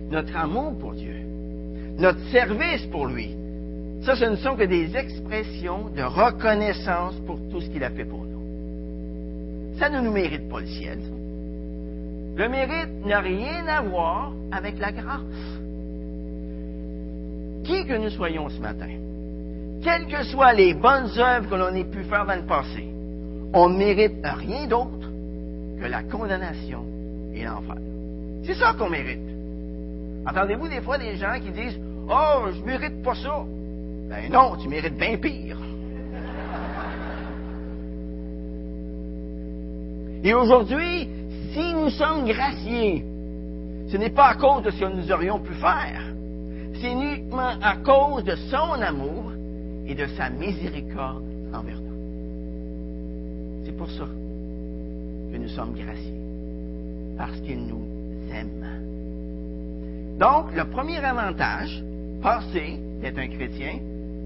Notre 0.09 0.35
amour 0.35 0.73
pour 0.79 0.93
Dieu, 0.93 1.15
notre 1.99 2.19
service 2.31 2.87
pour 2.87 3.05
lui, 3.05 3.35
ça, 4.01 4.15
ce 4.15 4.25
ne 4.25 4.35
sont 4.37 4.55
que 4.55 4.63
des 4.63 4.97
expressions 4.97 5.89
de 5.95 6.01
reconnaissance 6.01 7.13
pour 7.27 7.37
tout 7.51 7.61
ce 7.61 7.69
qu'il 7.69 7.83
a 7.83 7.91
fait 7.91 8.05
pour 8.05 8.23
nous. 8.23 9.77
Ça 9.77 9.89
ne 9.89 10.01
nous 10.01 10.11
mérite 10.11 10.49
pas 10.49 10.61
le 10.61 10.67
ciel. 10.67 10.99
Le 12.35 12.49
mérite 12.49 13.05
n'a 13.05 13.19
rien 13.19 13.67
à 13.67 13.81
voir 13.81 14.31
avec 14.51 14.79
la 14.79 14.91
grâce. 14.91 15.21
Qui 17.65 17.85
que 17.85 17.97
nous 17.97 18.09
soyons 18.09 18.49
ce 18.49 18.59
matin, 18.59 18.89
quelles 19.83 20.07
que 20.07 20.23
soient 20.23 20.53
les 20.53 20.73
bonnes 20.73 21.09
œuvres 21.17 21.49
que 21.49 21.55
l'on 21.55 21.73
ait 21.73 21.85
pu 21.85 22.03
faire 22.03 22.25
dans 22.25 22.35
le 22.35 22.45
passé, 22.45 22.87
on 23.53 23.69
ne 23.69 23.77
mérite 23.77 24.23
rien 24.23 24.67
d'autre 24.67 25.09
que 25.79 25.85
la 25.85 26.03
condamnation 26.03 26.83
et 27.33 27.43
l'enfer. 27.43 27.77
C'est 28.43 28.55
ça 28.55 28.73
qu'on 28.73 28.89
mérite. 28.89 29.19
Entendez-vous 30.27 30.67
des 30.67 30.81
fois 30.81 30.97
des 30.97 31.15
gens 31.15 31.39
qui 31.39 31.51
disent 31.51 31.79
Oh, 32.09 32.47
je 32.51 32.61
mérite 32.65 33.01
pas 33.03 33.15
ça. 33.15 33.45
Ben 34.09 34.31
non, 34.31 34.55
tu 34.61 34.67
mérites 34.67 34.97
bien 34.97 35.17
pire. 35.17 35.57
Et 40.23 40.33
aujourd'hui, 40.33 41.09
si 41.53 41.73
nous 41.73 41.89
sommes 41.89 42.25
graciés, 42.25 43.05
ce 43.89 43.97
n'est 43.97 44.09
pas 44.09 44.29
à 44.29 44.35
cause 44.35 44.63
de 44.63 44.71
ce 44.71 44.79
que 44.79 44.85
nous 44.85 45.11
aurions 45.11 45.39
pu 45.39 45.53
faire, 45.53 46.01
c'est 46.81 46.91
uniquement 46.91 47.53
à 47.61 47.77
cause 47.77 48.23
de 48.25 48.35
son 48.35 48.81
amour 48.81 49.31
et 49.89 49.95
de 49.95 50.05
sa 50.15 50.29
miséricorde 50.29 51.23
envers 51.51 51.81
nous. 51.81 53.65
C'est 53.65 53.75
pour 53.75 53.89
ça 53.89 54.05
que 55.31 55.37
nous 55.37 55.49
sommes 55.49 55.73
graciés, 55.73 56.13
parce 57.17 57.39
qu'il 57.41 57.65
nous 57.65 57.83
aime. 58.31 60.17
Donc, 60.19 60.55
le 60.55 60.65
premier 60.65 60.97
avantage 60.97 61.83
passé 62.21 62.77
d'être 63.01 63.17
un 63.17 63.27
chrétien, 63.27 63.79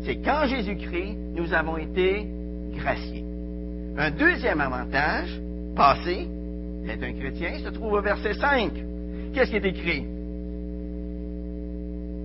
c'est 0.03 0.17
qu'en 0.17 0.45
Jésus-Christ, 0.47 1.17
nous 1.35 1.53
avons 1.53 1.77
été 1.77 2.27
graciés. 2.75 3.23
Un 3.97 4.11
deuxième 4.11 4.59
avantage 4.59 5.39
passé 5.75 6.27
d'être 6.85 7.03
un 7.03 7.13
chrétien 7.13 7.59
se 7.59 7.69
trouve 7.69 7.93
au 7.93 8.01
verset 8.01 8.33
5. 8.33 8.71
Qu'est-ce 9.33 9.51
qui 9.51 9.57
est 9.57 9.65
écrit? 9.65 10.05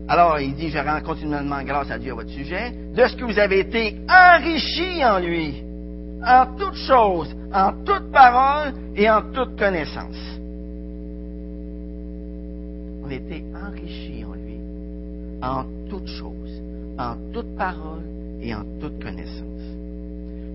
Alors, 0.09 0.41
il 0.41 0.55
dit, 0.55 0.71
je 0.71 0.79
rends 0.79 1.01
continuellement 1.03 1.63
grâce 1.65 1.91
à 1.91 1.99
Dieu 1.99 2.13
à 2.13 2.15
votre 2.15 2.31
sujet, 2.31 2.73
de 2.95 3.07
ce 3.07 3.15
que 3.15 3.25
vous 3.25 3.39
avez 3.39 3.61
été 3.61 3.97
enrichis 4.09 5.05
en 5.05 5.19
lui, 5.19 5.63
en 6.27 6.47
toutes 6.57 6.77
choses, 6.77 7.37
en 7.53 7.73
toute 7.85 8.11
parole 8.11 8.73
et 8.97 9.11
en 9.11 9.21
toute 9.33 9.59
connaissance. 9.59 10.17
On 13.05 13.11
a 13.11 13.15
été 13.15 13.45
enrichis 13.55 14.25
en 14.25 14.33
lui, 14.33 14.59
en 15.43 15.65
toutes 15.91 16.09
choses, 16.09 16.63
en 16.99 17.15
toute 17.33 17.55
parole 17.57 18.03
et 18.41 18.55
en 18.55 18.65
toute 18.81 19.03
connaissance. 19.03 19.45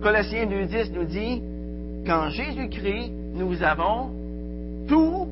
Colossiens 0.02 0.46
2.10 0.46 0.94
nous 0.94 1.06
dit 1.06 1.42
qu'en 2.08 2.30
Jésus-Christ, 2.30 3.12
nous 3.36 3.62
avons 3.62 4.10
tout 4.88 5.28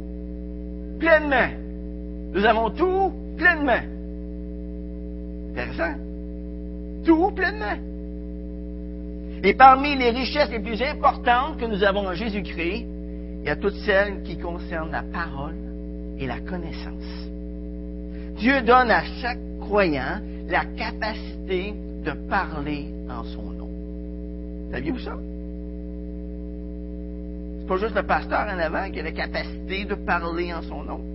pleinement. 0.99 1.49
Nous 2.33 2.45
avons 2.45 2.69
tout 2.69 3.11
pleinement. 3.35 3.81
Tout 7.05 7.31
pleinement. 7.31 7.77
Et 9.43 9.53
parmi 9.53 9.95
les 9.95 10.11
richesses 10.11 10.51
les 10.51 10.59
plus 10.59 10.81
importantes 10.81 11.57
que 11.57 11.65
nous 11.65 11.83
avons 11.83 12.07
en 12.07 12.13
Jésus-Christ, 12.13 12.85
il 13.41 13.47
y 13.47 13.49
a 13.49 13.55
toutes 13.55 13.75
celles 13.85 14.21
qui 14.21 14.37
concernent 14.37 14.91
la 14.91 15.01
parole 15.01 15.55
et 16.19 16.27
la 16.27 16.39
connaissance. 16.41 17.27
Dieu 18.37 18.61
donne 18.61 18.91
à 18.91 19.03
chaque 19.19 19.39
croyant 19.59 20.19
la 20.47 20.65
capacité 20.65 21.73
de 22.03 22.11
parler 22.29 22.87
en 23.09 23.23
son 23.23 23.43
nom. 23.43 23.69
Saviez-vous 24.71 24.99
ça? 24.99 25.17
C'est 27.59 27.67
pas 27.67 27.77
juste 27.77 27.95
le 27.95 28.03
pasteur 28.03 28.47
en 28.47 28.59
avant 28.59 28.91
qui 28.91 28.99
a 28.99 29.03
la 29.03 29.11
capacité 29.11 29.85
de 29.85 29.95
parler 29.95 30.53
en 30.53 30.61
son 30.61 30.83
nom. 30.83 31.10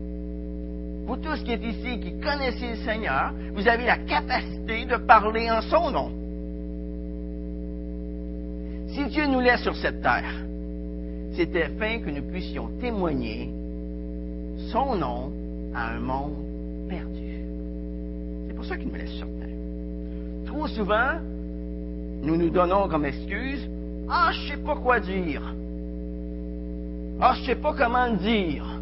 Vous 1.06 1.16
tous 1.16 1.40
qui 1.44 1.52
êtes 1.52 1.62
ici, 1.62 2.00
qui 2.00 2.18
connaissez 2.18 2.70
le 2.70 2.76
Seigneur, 2.84 3.32
vous 3.54 3.68
avez 3.68 3.86
la 3.86 3.98
capacité 3.98 4.84
de 4.86 4.96
parler 4.96 5.48
en 5.48 5.62
son 5.62 5.90
nom. 5.92 6.10
Si 8.88 9.06
Dieu 9.06 9.26
nous 9.26 9.38
laisse 9.38 9.62
sur 9.62 9.76
cette 9.76 10.02
terre, 10.02 10.34
c'était 11.34 11.64
afin 11.64 12.00
que 12.00 12.10
nous 12.10 12.22
puissions 12.22 12.68
témoigner 12.80 13.50
son 14.72 14.96
nom 14.96 15.30
à 15.75 15.92
un 15.92 16.00
monde 16.00 16.34
perdu. 16.88 17.44
C'est 18.48 18.54
pour 18.54 18.64
ça 18.64 18.76
qu'il 18.76 18.88
nous 18.88 18.96
laisse 18.96 19.12
sur 19.12 19.26
terre. 19.26 19.48
Trop 20.46 20.66
souvent, 20.66 21.20
nous 22.22 22.36
nous 22.36 22.50
donnons 22.50 22.88
comme 22.88 23.04
excuse 23.04 23.68
Ah, 24.08 24.30
je 24.32 24.52
sais 24.52 24.56
pas 24.56 24.75
quoi 24.75 24.98
dire. 24.98 25.54
Ah, 27.20 27.34
je 27.38 27.46
sais 27.46 27.54
pas 27.54 27.75
comment 27.75 28.12
dire. 28.14 28.75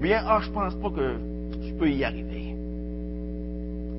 Bien, 0.00 0.22
ah, 0.26 0.40
je 0.42 0.50
pense 0.50 0.74
pas 0.74 0.90
que 0.90 1.16
je 1.62 1.72
peux 1.74 1.90
y 1.90 2.04
arriver. 2.04 2.54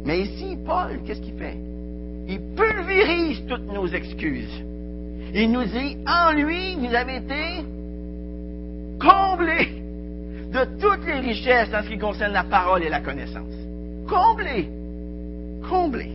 Mais 0.06 0.22
ici, 0.22 0.58
Paul, 0.66 1.00
qu'est-ce 1.06 1.22
qu'il 1.22 1.34
fait? 1.34 1.58
Il 2.28 2.40
pulvérise 2.56 3.44
toutes 3.48 3.72
nos 3.72 3.88
excuses. 3.88 4.64
Il 5.34 5.52
nous 5.52 5.66
dit, 5.66 5.98
en 6.08 6.32
lui, 6.32 6.75
vous 6.75 6.94
avez 6.94 7.18
été 7.18 7.66
comblés 9.00 9.70
de 10.52 10.80
toutes 10.80 11.06
les 11.06 11.20
richesses 11.20 11.74
en 11.74 11.84
ce 11.84 11.90
qui 11.90 11.98
concerne 11.98 12.34
la 12.34 12.44
parole 12.44 12.84
et 12.84 12.90
la 12.90 13.02
connaissance. 13.02 13.54
Comblés. 14.08 14.70
Comblés. 15.68 16.12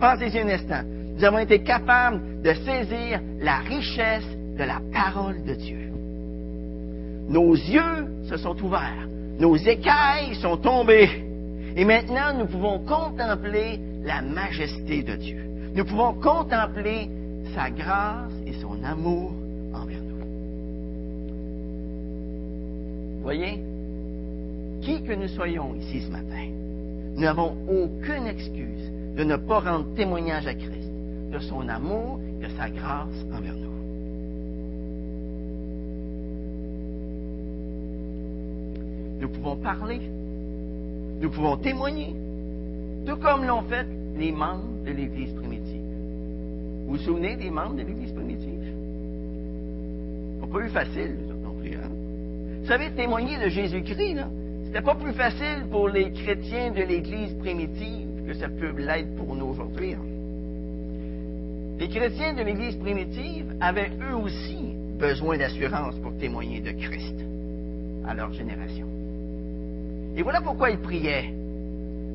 Pensez-y 0.00 0.40
un 0.40 0.48
instant. 0.48 0.82
Nous 1.16 1.24
avons 1.24 1.38
été 1.38 1.60
capables 1.60 2.42
de 2.42 2.52
saisir 2.52 3.20
la 3.40 3.58
richesse 3.58 4.26
de 4.58 4.64
la 4.64 4.80
parole 4.92 5.42
de 5.44 5.54
Dieu. 5.54 5.92
Nos 7.28 7.54
yeux 7.54 8.06
se 8.28 8.36
sont 8.36 8.56
ouverts. 8.62 9.08
Nos 9.38 9.56
écailles 9.56 10.34
sont 10.36 10.56
tombées. 10.56 11.10
Et 11.76 11.84
maintenant, 11.84 12.32
nous 12.38 12.46
pouvons 12.46 12.78
contempler 12.80 13.80
la 14.02 14.22
majesté 14.22 15.02
de 15.02 15.16
Dieu. 15.16 15.44
Nous 15.74 15.84
pouvons 15.84 16.14
contempler 16.14 17.10
sa 17.54 17.70
grâce 17.70 18.32
et 18.46 18.54
son 18.54 18.82
amour 18.82 19.32
envers 19.74 20.00
nous. 20.00 20.16
Voyez, 23.22 23.62
qui 24.80 25.02
que 25.02 25.12
nous 25.12 25.28
soyons 25.28 25.74
ici 25.74 26.00
ce 26.00 26.10
matin, 26.10 26.48
nous 27.14 27.20
n'avons 27.20 27.56
aucune 27.68 28.26
excuse 28.26 28.90
de 29.16 29.24
ne 29.24 29.36
pas 29.36 29.60
rendre 29.60 29.94
témoignage 29.94 30.46
à 30.46 30.54
Christ 30.54 30.90
de 31.30 31.38
son 31.40 31.68
amour 31.68 32.20
et 32.40 32.46
de 32.46 32.50
sa 32.56 32.70
grâce 32.70 33.26
envers 33.34 33.54
nous. 33.54 33.75
Nous 39.20 39.28
pouvons 39.28 39.56
parler, 39.56 40.00
nous 41.20 41.30
pouvons 41.30 41.56
témoigner, 41.56 42.14
tout 43.06 43.16
comme 43.16 43.44
l'ont 43.44 43.62
fait 43.62 43.86
les 44.16 44.32
membres 44.32 44.84
de 44.84 44.92
l'Église 44.92 45.32
primitive. 45.34 45.82
Vous 46.86 46.92
vous 46.92 46.98
souvenez 46.98 47.36
des 47.36 47.50
membres 47.50 47.76
de 47.76 47.82
l'Église 47.82 48.12
primitive? 48.12 48.56
Pas 50.52 50.64
eu 50.64 50.68
facile, 50.68 51.16
non 51.42 51.54
plus. 51.60 51.74
Hein? 51.74 51.90
Vous 52.62 52.66
savez, 52.66 52.90
témoigner 52.92 53.36
de 53.38 53.48
Jésus-Christ, 53.48 54.24
c'était 54.64 54.80
pas 54.80 54.94
plus 54.94 55.12
facile 55.12 55.66
pour 55.70 55.88
les 55.88 56.12
chrétiens 56.12 56.70
de 56.70 56.82
l'Église 56.82 57.34
primitive 57.34 58.26
que 58.26 58.34
ça 58.34 58.48
peut 58.48 58.72
l'être 58.78 59.14
pour 59.16 59.34
nous 59.34 59.46
aujourd'hui. 59.46 59.94
Hein? 59.94 60.04
Les 61.78 61.88
chrétiens 61.88 62.32
de 62.32 62.42
l'Église 62.42 62.76
primitive 62.76 63.54
avaient 63.60 63.90
eux 64.00 64.16
aussi 64.16 64.74
besoin 64.98 65.36
d'assurance 65.36 65.96
pour 65.96 66.16
témoigner 66.16 66.60
de 66.60 66.70
Christ 66.70 67.20
à 68.06 68.14
leur 68.14 68.32
génération. 68.32 68.86
Et 70.16 70.22
voilà 70.22 70.40
pourquoi 70.40 70.70
ils 70.70 70.78
priaient. 70.78 71.30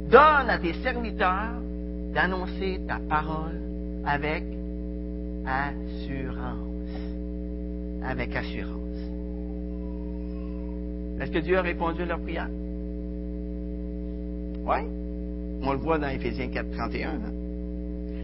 Donne 0.09 0.49
à 0.49 0.57
tes 0.57 0.73
serviteurs 0.81 1.53
d'annoncer 2.13 2.81
ta 2.87 2.99
parole 3.07 3.59
avec 4.05 4.43
assurance. 5.45 6.67
Avec 8.03 8.35
assurance. 8.35 8.81
Est-ce 11.21 11.31
que 11.31 11.39
Dieu 11.39 11.57
a 11.57 11.61
répondu 11.61 12.01
à 12.01 12.05
leur 12.05 12.19
prière? 12.19 12.49
Oui. 14.65 14.79
On 15.63 15.73
le 15.73 15.77
voit 15.77 15.99
dans 15.99 16.09
Éphésiens 16.09 16.47
4, 16.47 16.71
31. 16.71 17.09
Hein. 17.09 17.19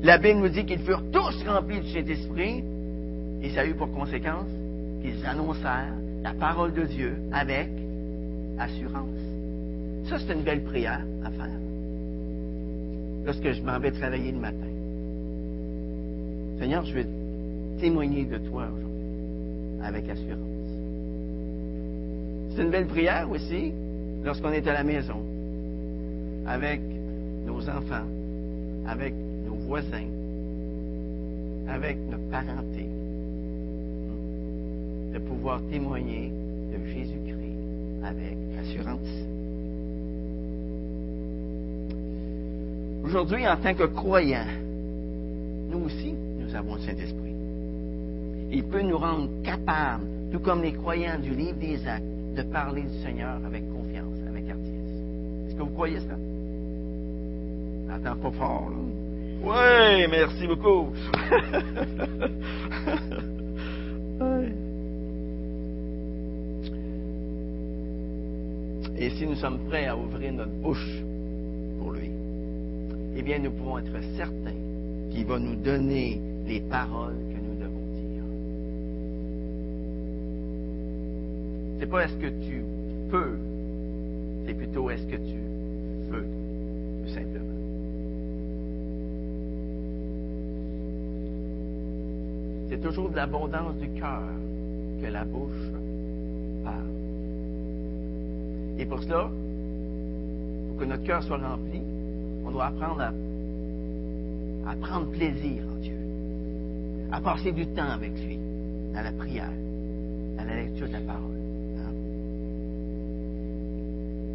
La 0.02 0.18
Bible 0.18 0.40
nous 0.40 0.50
dit 0.50 0.66
qu'ils 0.66 0.80
furent 0.80 1.04
tous 1.12 1.44
remplis 1.48 1.80
du 1.82 1.92
Saint-Esprit 1.92 2.64
et 3.44 3.50
ça 3.52 3.62
a 3.62 3.66
eu 3.66 3.76
pour 3.76 3.92
conséquence 3.92 4.50
qu'ils 5.02 5.24
annoncèrent 5.26 5.94
la 6.24 6.34
parole 6.34 6.74
de 6.74 6.84
Dieu 6.84 7.16
avec 7.32 7.70
assurance. 8.58 9.27
Ça, 10.10 10.18
c'est 10.20 10.34
une 10.34 10.44
belle 10.44 10.64
prière 10.64 11.02
à 11.26 11.30
faire. 11.32 11.60
Lorsque 13.26 13.52
je 13.52 13.62
m'en 13.62 13.78
vais 13.78 13.92
travailler 13.92 14.32
le 14.32 14.40
matin. 14.40 14.68
Seigneur, 16.60 16.86
je 16.86 16.94
vais 16.94 17.06
témoigner 17.80 18.24
de 18.24 18.38
toi 18.38 18.70
aujourd'hui 18.74 18.88
avec 19.84 20.10
assurance. 20.10 20.40
C'est 22.56 22.64
une 22.64 22.72
belle 22.72 22.88
prière 22.88 23.30
aussi 23.30 23.74
lorsqu'on 24.24 24.52
est 24.52 24.66
à 24.68 24.74
la 24.74 24.84
maison 24.84 25.22
avec 26.48 26.82
nos 27.46 27.60
enfants, 27.70 28.08
avec 28.88 29.14
nos 29.46 29.56
voisins, 29.56 30.08
avec 31.70 31.98
notre 32.10 32.30
parenté, 32.32 32.88
de 35.14 35.20
pouvoir 35.20 35.62
témoigner 35.70 36.32
de 36.72 36.86
Jésus-Christ 36.94 38.04
avec 38.04 38.38
assurance. 38.62 39.37
Aujourd'hui, 43.08 43.48
en 43.48 43.56
tant 43.56 43.74
que 43.74 43.86
croyants, 43.86 44.52
nous 45.70 45.86
aussi, 45.86 46.14
nous 46.14 46.54
avons 46.54 46.76
le 46.76 46.82
Saint-Esprit. 46.82 47.34
Il 48.52 48.66
peut 48.66 48.82
nous 48.82 48.98
rendre 48.98 49.30
capables, 49.44 50.04
tout 50.30 50.40
comme 50.40 50.62
les 50.62 50.74
croyants 50.74 51.18
du 51.18 51.30
livre 51.30 51.58
des 51.58 51.88
actes, 51.88 52.04
de 52.36 52.42
parler 52.42 52.82
du 52.82 53.02
Seigneur 53.02 53.40
avec 53.46 53.64
confiance, 53.72 54.18
avec 54.28 54.50
hardiesse. 54.50 55.00
Est-ce 55.48 55.56
que 55.56 55.62
vous 55.62 55.70
croyez 55.70 56.02
ça? 56.02 56.18
Attends 57.96 58.18
pas 58.18 58.32
fort, 58.32 58.72
là. 58.72 58.76
Oui, 59.42 60.08
merci 60.12 60.46
beaucoup. 60.46 60.90
Et 68.98 69.10
si 69.12 69.26
nous 69.26 69.36
sommes 69.36 69.60
prêts 69.70 69.86
à 69.86 69.96
ouvrir 69.96 70.34
notre 70.34 70.52
bouche 70.52 71.02
pour 71.80 71.94
lui, 71.94 72.17
bien, 73.28 73.40
nous 73.40 73.52
pouvons 73.52 73.78
être 73.78 74.02
certains 74.16 74.56
qu'il 75.12 75.26
va 75.26 75.38
nous 75.38 75.56
donner 75.56 76.22
les 76.46 76.62
paroles 76.62 77.18
que 77.30 77.40
nous 77.46 77.56
devons 77.60 77.86
dire. 77.94 78.24
C'est 81.78 81.88
pas 81.88 82.06
est-ce 82.06 82.16
que 82.16 82.28
tu 82.28 82.64
peux, 83.12 83.38
c'est 84.46 84.54
plutôt 84.54 84.90
est-ce 84.90 85.06
que 85.08 85.18
tu 85.18 85.42
veux, 86.10 86.26
tout 87.04 87.10
simplement. 87.10 87.44
C'est 92.70 92.82
toujours 92.82 93.10
de 93.10 93.18
l'abondance 93.18 93.76
du 93.76 93.90
cœur 93.90 94.22
que 95.02 95.08
la 95.08 95.26
bouche 95.26 95.74
parle. 96.64 96.88
Et 98.80 98.86
pour 98.86 99.04
cela, 99.04 99.30
pour 100.70 100.78
que 100.78 100.86
notre 100.86 101.04
cœur 101.04 101.22
soit 101.24 101.40
rempli, 101.40 101.82
apprendre 102.62 103.02
à, 103.02 104.76
prendre 104.76 105.12
plaisir 105.12 105.64
en 105.72 105.80
Dieu, 105.82 105.98
à 107.12 107.22
passer 107.22 107.52
du 107.52 107.66
temps 107.68 107.90
avec 107.90 108.12
lui, 108.12 108.38
dans 108.94 109.02
la 109.02 109.12
prière, 109.12 109.52
dans 110.38 110.46
la 110.46 110.56
lecture 110.56 110.88
de 110.88 110.94
la 110.94 111.00
parole. 111.02 111.38
Hein. 111.80 111.94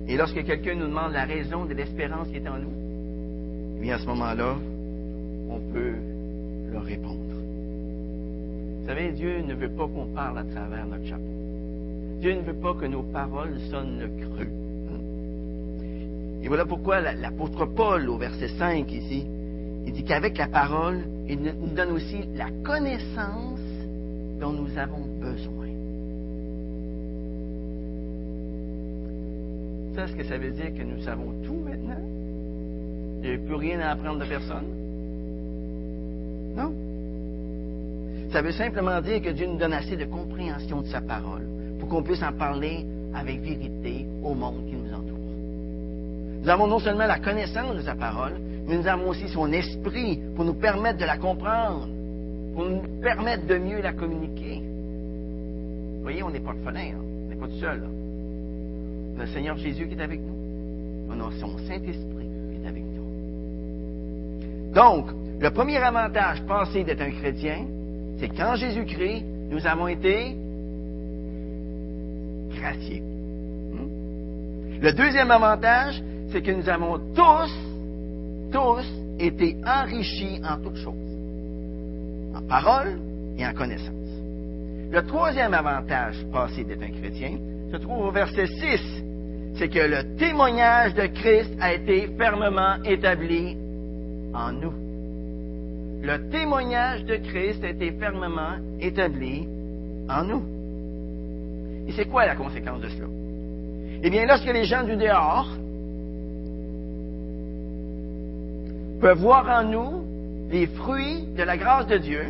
Et 0.09 0.17
lorsque 0.17 0.43
quelqu'un 0.45 0.75
nous 0.75 0.87
demande 0.87 1.13
la 1.13 1.25
raison 1.25 1.65
de 1.65 1.75
l'espérance 1.75 2.29
qui 2.29 2.37
est 2.37 2.49
en 2.49 2.59
nous, 2.59 2.73
eh 3.79 3.81
bien 3.81 3.97
à 3.97 3.99
ce 3.99 4.07
moment-là, 4.07 4.57
on 5.51 5.61
peut 5.73 5.95
leur 6.73 6.85
répondre. 6.85 7.19
Vous 8.81 8.89
savez, 8.89 9.13
Dieu 9.13 9.43
ne 9.43 9.55
veut 9.55 9.71
pas 9.71 9.87
qu'on 9.87 10.07
parle 10.07 10.39
à 10.39 10.45
travers 10.45 10.87
notre 10.87 11.07
chapeau. 11.07 11.23
Dieu 12.21 12.35
ne 12.35 12.43
veut 12.43 12.61
pas 12.61 12.75
que 12.75 12.87
nos 12.87 13.03
paroles 13.03 13.61
sonnent 13.71 14.09
creux. 14.21 14.49
Et 16.43 16.49
voilà 16.49 16.65
pourquoi 16.65 17.01
l'apôtre 17.01 17.67
Paul, 17.67 18.09
au 18.09 18.19
verset 18.19 18.49
5 18.49 18.91
ici, 18.93 19.27
il 19.87 19.93
dit 19.93 20.05
qu'avec 20.05 20.37
la 20.39 20.49
parole, 20.49 21.03
il 21.29 21.41
nous 21.41 21.75
donne 21.75 21.93
aussi 21.93 22.25
la 22.35 22.49
connaissance 22.65 23.61
dont 24.41 24.53
nous 24.53 24.77
avons 24.77 25.05
besoin. 25.21 25.69
Ça, 29.95 30.05
est-ce 30.05 30.17
que 30.17 30.25
ça 30.25 30.39
veut 30.39 30.51
dire 30.51 30.75
que 30.75 30.83
nous 30.83 31.03
savons 31.03 31.33
tout 31.45 31.59
maintenant? 31.65 32.01
Il 33.23 33.29
n'y 33.29 33.37
a 33.37 33.39
plus 33.39 33.55
rien 33.55 33.81
à 33.81 33.91
apprendre 33.91 34.19
de 34.21 34.25
personne? 34.25 34.67
Non. 36.57 36.73
Ça 38.33 38.43
veut 38.43 38.53
simplement 38.53 39.01
dire 39.01 39.21
que 39.23 39.31
Dieu 39.31 39.47
nous 39.47 39.59
donne 39.59 39.75
assez 39.75 39.97
de 39.97 40.07
compréhension 40.07 40.81
de 40.81 40.87
sa 40.87 41.03
parole 41.03 41.47
pour 41.79 41.89
qu'on 41.89 42.03
puisse 42.03 42.23
en 42.23 42.33
parler 42.33 42.85
avec 43.15 43.41
vérité 43.43 44.07
au 44.23 44.35
monde 44.35 44.65
qui 44.67 44.77
nous. 44.77 44.82
Nous 46.43 46.49
avons 46.49 46.67
non 46.67 46.81
seulement 46.81 47.07
la 47.07 47.21
connaissance 47.21 47.77
de 47.77 47.83
sa 47.83 47.95
parole, 47.95 48.35
mais 48.67 48.77
nous 48.77 48.87
avons 48.89 49.11
aussi 49.11 49.29
son 49.29 49.53
esprit 49.53 50.19
pour 50.35 50.45
nous 50.45 50.55
permettre 50.55 50.99
de 50.99 51.05
la 51.05 51.17
comprendre, 51.17 51.89
pour 52.55 52.65
nous 52.65 52.83
permettre 53.01 53.47
de 53.47 53.59
mieux 53.59 53.81
la 53.81 53.93
communiquer. 53.93 54.61
Vous 54.61 56.03
voyez, 56.03 56.25
on 56.25 56.31
n'est 56.31 56.41
pas 56.41 56.53
le 56.53 56.77
hein? 56.77 56.95
on 56.99 57.29
n'est 57.29 57.37
pas 57.37 57.47
tout 57.47 57.61
seul. 57.61 57.85
On 59.15 59.21
a 59.21 59.25
le 59.25 59.31
Seigneur 59.31 59.57
Jésus 59.57 59.87
qui 59.87 59.95
est 59.95 60.03
avec 60.03 60.21
nous. 60.21 60.35
On 61.11 61.21
a 61.21 61.31
son 61.39 61.57
Saint-Esprit 61.59 62.27
qui 62.51 62.65
est 62.65 62.69
avec 62.69 62.83
nous. 62.83 64.73
Donc, 64.75 65.07
le 65.39 65.51
premier 65.51 65.77
avantage 65.77 66.43
passé 66.43 66.83
d'être 66.83 67.03
un 67.03 67.11
chrétien, 67.13 67.67
c'est 68.19 68.29
qu'en 68.29 68.57
Jésus-Christ, 68.57 69.25
nous 69.49 69.65
avons 69.65 69.87
été 69.87 70.37
graciés. 72.51 73.01
Hmm? 73.01 74.81
Le 74.81 74.93
deuxième 74.93 75.31
avantage, 75.31 76.03
c'est 76.33 76.43
que 76.43 76.51
nous 76.51 76.69
avons 76.69 76.99
tous, 77.15 77.53
tous 78.53 78.85
été 79.19 79.57
enrichis 79.67 80.41
en 80.43 80.57
toutes 80.63 80.79
choses, 80.79 80.95
en 82.35 82.43
parole 82.49 82.99
et 83.37 83.47
en 83.47 83.53
connaissance. 83.53 83.93
Le 84.91 85.03
troisième 85.07 85.53
avantage 85.53 86.17
passé 86.33 86.65
d'être 86.65 86.83
un 86.83 86.91
chrétien 86.91 87.39
se 87.71 87.77
trouve 87.77 88.07
au 88.07 88.11
verset 88.11 88.47
6. 88.47 89.05
C'est 89.57 89.69
que 89.69 89.79
le 89.79 90.17
témoignage 90.17 90.95
de 90.95 91.07
Christ 91.07 91.53
a 91.61 91.75
été 91.75 92.09
fermement 92.19 92.83
établi 92.85 93.57
en 94.35 94.53
nous. 94.53 94.73
Le 96.03 96.31
témoignage 96.31 97.05
de 97.05 97.17
Christ 97.17 97.63
a 97.63 97.69
été 97.69 97.93
fermement 97.93 98.57
établi 98.81 99.47
en 100.09 100.25
nous. 100.25 100.43
Et 101.87 101.93
c'est 101.93 102.07
quoi 102.07 102.27
la 102.27 102.35
conséquence 102.35 102.81
de 102.81 102.89
cela? 102.89 103.07
Eh 104.03 104.11
bien, 104.11 104.27
lorsque 104.27 104.47
les 104.47 104.65
gens 104.65 104.83
du 104.83 104.97
dehors 104.97 105.49
peuvent 109.03 109.19
voir 109.19 109.49
en 109.49 109.65
nous 109.65 110.05
les 110.49 110.69
fruits 110.69 111.25
de 111.37 111.43
la 111.43 111.57
grâce 111.57 111.89
de 111.89 111.99
Dieu, 111.99 112.23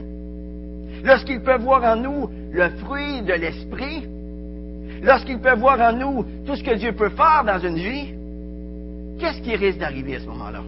lorsqu'ils 1.05 1.43
peuvent 1.43 1.61
voir 1.61 1.85
en 1.85 1.97
nous 1.97 2.31
le 2.51 2.71
fruit 2.79 3.21
de 3.21 3.35
l'Esprit, 3.35 4.09
lorsqu'ils 5.03 5.39
peuvent 5.39 5.59
voir 5.59 5.79
en 5.81 5.93
nous 5.93 6.25
tout 6.47 6.57
ce 6.57 6.65
que 6.65 6.75
Dieu 6.77 6.93
peut 6.93 7.11
faire 7.11 7.45
dans 7.45 7.59
une 7.59 7.77
vie, 7.77 8.15
qu'est-ce 9.21 9.43
qui 9.43 9.55
risque 9.55 9.81
d'arriver 9.81 10.17
à 10.17 10.21
ce 10.21 10.27
moment-là? 10.27 10.63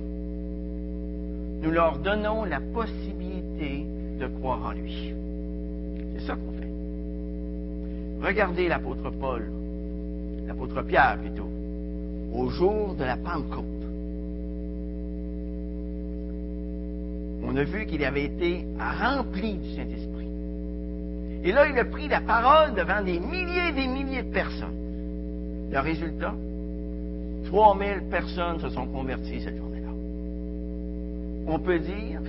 Nous 1.62 1.70
leur 1.70 1.96
donnons 1.98 2.44
la 2.44 2.60
possibilité 2.60 3.86
de 4.20 4.26
croire 4.26 4.60
en 4.66 4.72
lui. 4.72 5.14
C'est 6.18 6.26
ça 6.26 6.34
qu'on 6.34 6.52
fait. 6.52 8.26
Regardez 8.26 8.68
l'apôtre 8.68 9.10
Paul, 9.18 9.50
l'apôtre 10.46 10.82
Pierre 10.82 11.16
plutôt, 11.18 11.48
au 12.34 12.50
jour 12.50 12.94
de 12.94 13.04
la 13.04 13.16
Pentecôte. 13.16 13.83
On 17.46 17.56
a 17.56 17.64
vu 17.64 17.86
qu'il 17.86 18.04
avait 18.04 18.24
été 18.24 18.64
rempli 18.78 19.54
du 19.54 19.76
Saint-Esprit. 19.76 20.28
Et 21.44 21.52
là, 21.52 21.68
il 21.68 21.78
a 21.78 21.84
pris 21.84 22.08
la 22.08 22.20
parole 22.20 22.74
devant 22.74 23.02
des 23.02 23.20
milliers 23.20 23.68
et 23.68 23.72
des 23.72 23.86
milliers 23.86 24.22
de 24.22 24.32
personnes. 24.32 25.70
Le 25.70 25.78
résultat, 25.78 26.34
3000 27.46 28.08
personnes 28.10 28.60
se 28.60 28.68
sont 28.70 28.86
converties 28.86 29.40
cette 29.42 29.56
journée-là. 29.56 29.90
On 31.46 31.58
peut 31.58 31.78
dire, 31.78 32.20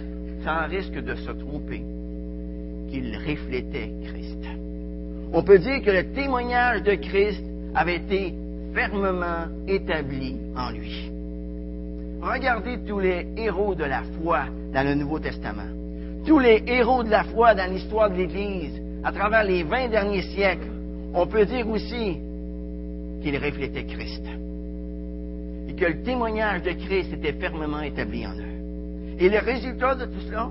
sans 0.43 0.67
risque 0.67 0.99
de 0.99 1.15
se 1.15 1.31
tromper, 1.31 1.83
qu'il 2.89 3.15
reflétait 3.17 3.91
Christ. 4.05 4.45
On 5.33 5.43
peut 5.43 5.59
dire 5.59 5.81
que 5.81 5.91
le 5.91 6.13
témoignage 6.13 6.83
de 6.83 6.95
Christ 6.95 7.43
avait 7.73 7.97
été 7.97 8.33
fermement 8.73 9.47
établi 9.67 10.37
en 10.55 10.71
lui. 10.71 11.11
Regardez 12.25 12.79
tous 12.87 12.97
les 12.97 13.27
héros 13.37 13.75
de 13.75 13.83
la 13.83 14.01
foi 14.17 14.45
dans 14.73 14.83
le 14.83 14.95
Nouveau 14.95 15.19
Testament. 15.19 15.69
Tous 16.25 16.39
les 16.39 16.63
héros 16.65 17.03
de 17.03 17.11
la 17.11 17.23
foi 17.23 17.53
dans 17.53 17.71
l'histoire 17.71 18.09
de 18.09 18.15
l'Église, 18.15 18.81
à 19.03 19.11
travers 19.11 19.43
les 19.43 19.61
vingt 19.61 19.89
derniers 19.89 20.23
siècles, 20.23 20.71
on 21.13 21.27
peut 21.27 21.45
dire 21.45 21.69
aussi 21.69 22.17
qu'ils 23.21 23.37
reflétaient 23.37 23.85
Christ. 23.85 24.23
Et 25.69 25.73
que 25.75 25.85
le 25.85 26.01
témoignage 26.01 26.63
de 26.63 26.71
Christ 26.71 27.13
était 27.13 27.33
fermement 27.33 27.81
établi 27.81 28.25
en 28.25 28.33
eux. 28.33 29.19
Et 29.19 29.29
le 29.29 29.37
résultat 29.37 29.93
de 29.93 30.05
tout 30.05 30.21
cela, 30.21 30.49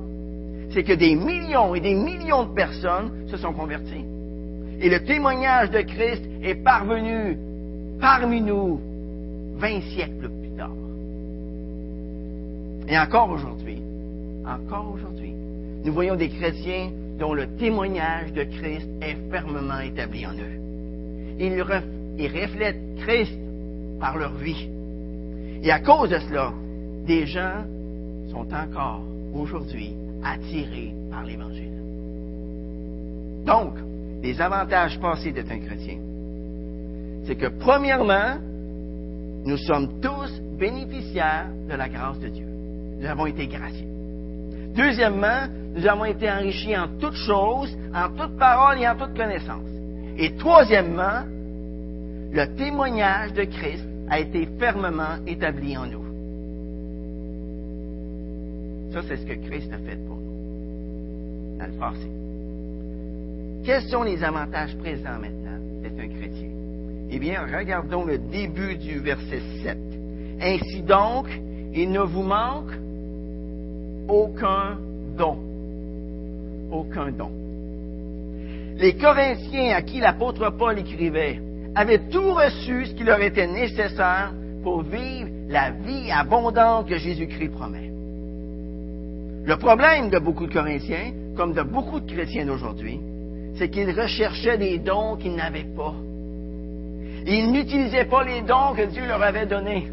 c'est 0.71 0.85
que 0.85 0.93
des 0.93 1.17
millions 1.17 1.75
et 1.75 1.81
des 1.81 1.95
millions 1.95 2.45
de 2.45 2.55
personnes 2.55 3.27
se 3.27 3.37
sont 3.37 3.53
converties. 3.53 4.05
Et 4.81 4.89
le 4.89 5.03
témoignage 5.05 5.73
de 5.73 5.81
Christ 5.81 6.23
est 6.41 6.55
parvenu 6.55 7.37
parmi 8.01 8.41
nous 8.41 8.79
vingt 9.57 9.81
siècles 9.81 10.21
plus 10.21 10.29
tard. 10.29 10.34
Et 12.89 12.99
encore 12.99 13.31
aujourd'hui, 13.31 13.83
encore 14.47 14.93
aujourd'hui, 14.95 15.35
nous 15.85 15.93
voyons 15.93 16.17
des 16.17 16.29
chrétiens 16.29 16.91
dont 17.19 17.33
le 17.33 17.47
témoignage 17.57 18.33
de 18.33 18.45
Christ 18.45 18.89
est 19.01 19.17
fermement 19.31 19.81
établi 19.81 20.27
en 20.27 20.33
eux. 20.33 20.61
Ils, 21.39 21.63
reflètent 21.63 22.97
Christ 22.99 23.39
par 24.01 24.19
leur 24.19 24.35
vie. 24.35 24.69
Et 25.63 25.71
à 25.71 25.81
cause 25.81 26.11
de 26.11 26.19
cela, 26.19 26.53
des 27.07 27.27
gens 27.27 27.65
sont 28.31 28.47
encore 28.53 29.03
aujourd'hui 29.33 29.95
attirés 30.23 30.93
par 31.11 31.25
l'Évangile. 31.25 31.71
Donc, 33.45 33.75
les 34.23 34.41
avantages 34.41 34.99
passés 35.01 35.33
d'être 35.33 35.51
un 35.51 35.59
chrétien, 35.59 35.99
c'est 37.27 37.37
que 37.37 37.49
premièrement, 37.59 38.39
nous 39.45 39.59
sommes 39.59 40.01
tous 40.01 40.41
bénéficiaires 40.59 41.49
de 41.69 41.75
la 41.75 41.89
grâce 41.89 42.19
de 42.21 42.29
Dieu. 42.29 42.44
Nous 43.05 43.11
avons 43.11 43.27
été 43.27 43.47
graciés. 43.47 43.87
Deuxièmement, 44.75 45.47
nous 45.77 45.87
avons 45.87 46.07
été 46.07 46.31
enrichis 46.31 46.75
en 46.75 46.89
toutes 46.99 47.17
choses, 47.17 47.77
en 47.95 48.09
toute 48.09 48.39
parole 48.39 48.81
et 48.81 48.89
en 48.89 48.97
toute 48.97 49.15
connaissance. 49.15 49.69
Et 50.17 50.35
troisièmement, 50.37 51.21
le 52.33 52.57
témoignage 52.57 53.35
de 53.35 53.45
Christ 53.45 53.85
a 54.09 54.21
été 54.21 54.49
fermement 54.59 55.19
établi 55.27 55.77
en 55.77 55.85
nous. 55.85 56.05
Ça, 58.95 59.03
c'est 59.07 59.19
ce 59.19 59.27
que 59.27 59.49
Christ 59.49 59.71
a 59.71 59.77
fait 59.87 59.99
pour 60.07 60.17
nous 60.17 61.59
dans 61.59 61.67
le 61.67 61.79
passé. 61.79 62.09
Quels 63.67 63.83
sont 63.91 64.05
les 64.05 64.25
avantages 64.25 64.75
présents 64.79 65.19
maintenant 65.21 65.59
d'être 65.83 66.01
un 66.01 66.09
chrétien? 66.09 66.49
Eh 67.11 67.19
bien, 67.19 67.43
regardons 67.55 68.07
le 68.07 68.17
début 68.17 68.77
du 68.77 68.99
verset 69.01 69.43
7. 69.63 69.77
Ainsi 70.41 70.81
donc, 70.81 71.27
il 71.75 71.91
ne 71.91 72.01
vous 72.01 72.23
manque 72.23 72.73
aucun 74.09 74.79
don. 75.17 75.39
Aucun 76.71 77.11
don. 77.11 77.31
Les 78.77 78.95
Corinthiens 78.97 79.77
à 79.77 79.83
qui 79.83 80.01
l'apôtre 80.01 80.51
Paul 80.51 80.79
écrivait 80.79 81.41
avaient 81.75 82.09
tout 82.11 82.33
reçu 82.33 82.87
ce 82.87 82.95
qui 82.95 83.05
leur 83.05 83.21
était 83.21 83.47
nécessaire 83.47 84.33
pour 84.63 84.83
vivre 84.83 85.29
la 85.49 85.71
vie 85.71 86.11
abondante 86.11 86.89
que 86.89 86.97
Jésus-Christ 86.97 87.51
promet. 87.51 87.91
Le 89.45 89.57
problème 89.57 90.11
de 90.11 90.19
beaucoup 90.19 90.47
de 90.47 90.53
Corinthiens, 90.53 91.13
comme 91.37 91.53
de 91.53 91.63
beaucoup 91.63 92.01
de 92.01 92.11
chrétiens 92.11 92.47
d'aujourd'hui, 92.47 92.99
c'est 93.57 93.69
qu'ils 93.69 93.91
recherchaient 93.91 94.59
des 94.59 94.79
dons 94.79 95.17
qu'ils 95.17 95.35
n'avaient 95.35 95.67
pas. 95.77 95.95
Ils 97.27 97.51
n'utilisaient 97.53 98.07
pas 98.07 98.25
les 98.25 98.43
dons 98.43 98.75
que 98.77 98.87
Dieu 98.87 99.07
leur 99.07 99.23
avait 99.23 99.47
donnés. 99.47 99.89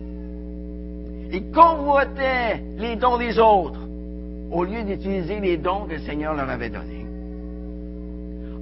Ils 1.32 1.52
convoitaient 1.52 2.62
les 2.78 2.96
dons 2.96 3.18
des 3.18 3.38
autres 3.40 3.81
au 4.52 4.64
lieu 4.64 4.84
d'utiliser 4.84 5.40
les 5.40 5.58
dons 5.58 5.86
que 5.86 5.94
le 5.94 6.00
Seigneur 6.00 6.34
leur 6.34 6.50
avait 6.50 6.70
donnés. 6.70 7.06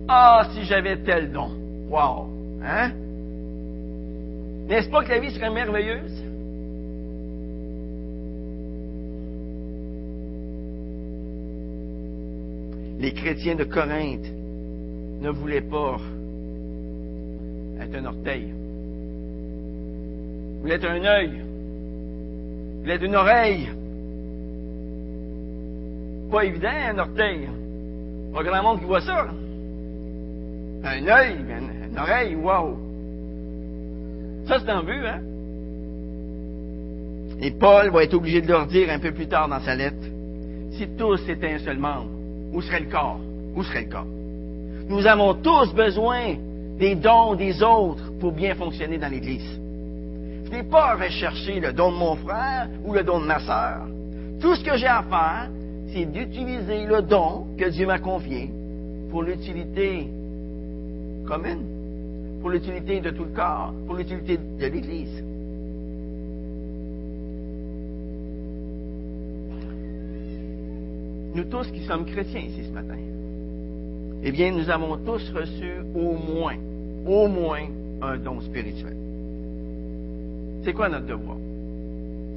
Ah, 0.08 0.48
si 0.54 0.64
j'avais 0.66 0.98
tel 0.98 1.32
don. 1.32 1.52
Wow! 1.90 2.28
Hein? 2.64 2.92
N'est-ce 4.68 4.90
pas 4.90 5.04
que 5.04 5.10
la 5.10 5.20
vie 5.20 5.32
serait 5.32 5.50
merveilleuse? 5.50 6.24
les 13.00 13.14
chrétiens 13.14 13.56
de 13.56 13.64
Corinthe 13.64 14.30
ne 15.22 15.30
voulaient 15.30 15.62
pas 15.62 15.98
être 17.82 17.96
un 17.96 18.06
orteil. 18.06 18.50
Ils 20.54 20.62
voulaient 20.62 20.76
être 20.76 20.90
un 20.90 21.06
œil. 21.06 21.32
Ils 21.32 22.82
voulaient 22.82 22.96
être 22.96 23.06
une 23.06 23.16
oreille. 23.16 23.70
Pas 26.32 26.46
évident, 26.46 26.70
un 26.70 27.00
orteil. 27.00 27.50
Pas 28.34 28.44
grand 28.44 28.64
monde 28.64 28.80
qui 28.80 28.86
voit 28.86 29.02
ça. 29.02 29.28
Un 30.84 31.08
œil, 31.08 31.36
une, 31.40 31.98
oreille, 31.98 32.36
wow. 32.36 32.78
Ça, 34.48 34.60
c'est 34.60 34.72
en 34.72 34.84
vue, 34.84 35.06
hein? 35.06 35.22
Et 37.42 37.52
Paul 37.52 37.90
va 37.92 38.04
être 38.04 38.14
obligé 38.14 38.42
de 38.42 38.48
leur 38.48 38.68
dire 38.68 38.90
un 38.90 39.00
peu 39.00 39.12
plus 39.12 39.28
tard 39.28 39.48
dans 39.48 39.60
sa 39.62 39.76
lettre, 39.76 40.06
si 40.72 40.88
tous 40.98 41.28
étaient 41.28 41.54
un 41.54 41.60
seul 41.60 41.78
membre, 41.78 42.10
où 42.54 42.62
serait 42.62 42.82
le 42.82 42.90
corps? 42.90 43.20
Où 43.56 43.64
serait 43.64 43.84
le 43.84 43.90
corps? 43.90 44.08
Nous 44.88 45.06
avons 45.06 45.36
tous 45.36 45.74
besoin 45.74 46.36
des 46.78 46.96
dons 46.96 47.36
des 47.36 47.62
autres 47.62 48.12
pour 48.20 48.32
bien 48.32 48.56
fonctionner 48.56 48.98
dans 48.98 49.10
l'Église. 49.10 49.60
Je 50.46 50.52
n'ai 50.52 50.64
pas 50.64 50.92
à 50.92 50.96
rechercher 50.96 51.60
le 51.60 51.74
don 51.74 51.92
de 51.92 51.98
mon 51.98 52.16
frère 52.16 52.68
ou 52.84 52.94
le 52.94 53.04
don 53.04 53.20
de 53.20 53.26
ma 53.26 53.40
sœur. 53.40 53.88
Tout 54.42 54.56
ce 54.56 54.64
que 54.64 54.78
j'ai 54.78 54.88
à 54.88 55.04
faire, 55.04 55.50
c'est 55.94 56.06
d'utiliser 56.06 56.86
le 56.86 57.02
don 57.02 57.48
que 57.58 57.70
Dieu 57.70 57.86
m'a 57.86 58.00
confié 58.00 58.50
pour 59.10 59.24
l'utilité 59.24 60.08
commune, 61.28 62.40
pour 62.42 62.50
l'utilité 62.50 63.00
de 63.02 63.10
tout 63.12 63.24
le 63.24 63.32
corps, 63.32 63.74
pour 63.86 63.96
l'utilité 63.96 64.38
de 64.38 64.66
l'Église. 64.66 65.24
Nous 71.36 71.44
tous 71.46 71.72
qui 71.72 71.86
sommes 71.86 72.06
chrétiens 72.06 72.42
ici 72.42 72.64
ce 72.66 72.72
matin, 72.72 72.98
eh 74.24 74.32
bien, 74.32 74.52
nous 74.52 74.70
avons 74.70 74.98
tous 74.98 75.32
reçu 75.32 75.72
au 75.96 76.14
moins, 76.14 76.58
au 77.06 77.28
moins 77.28 77.66
un 78.02 78.18
don 78.18 78.42
spirituel. 78.42 78.96
C'est 80.64 80.74
quoi 80.74 80.90
notre 80.90 81.06
devoir? 81.06 81.38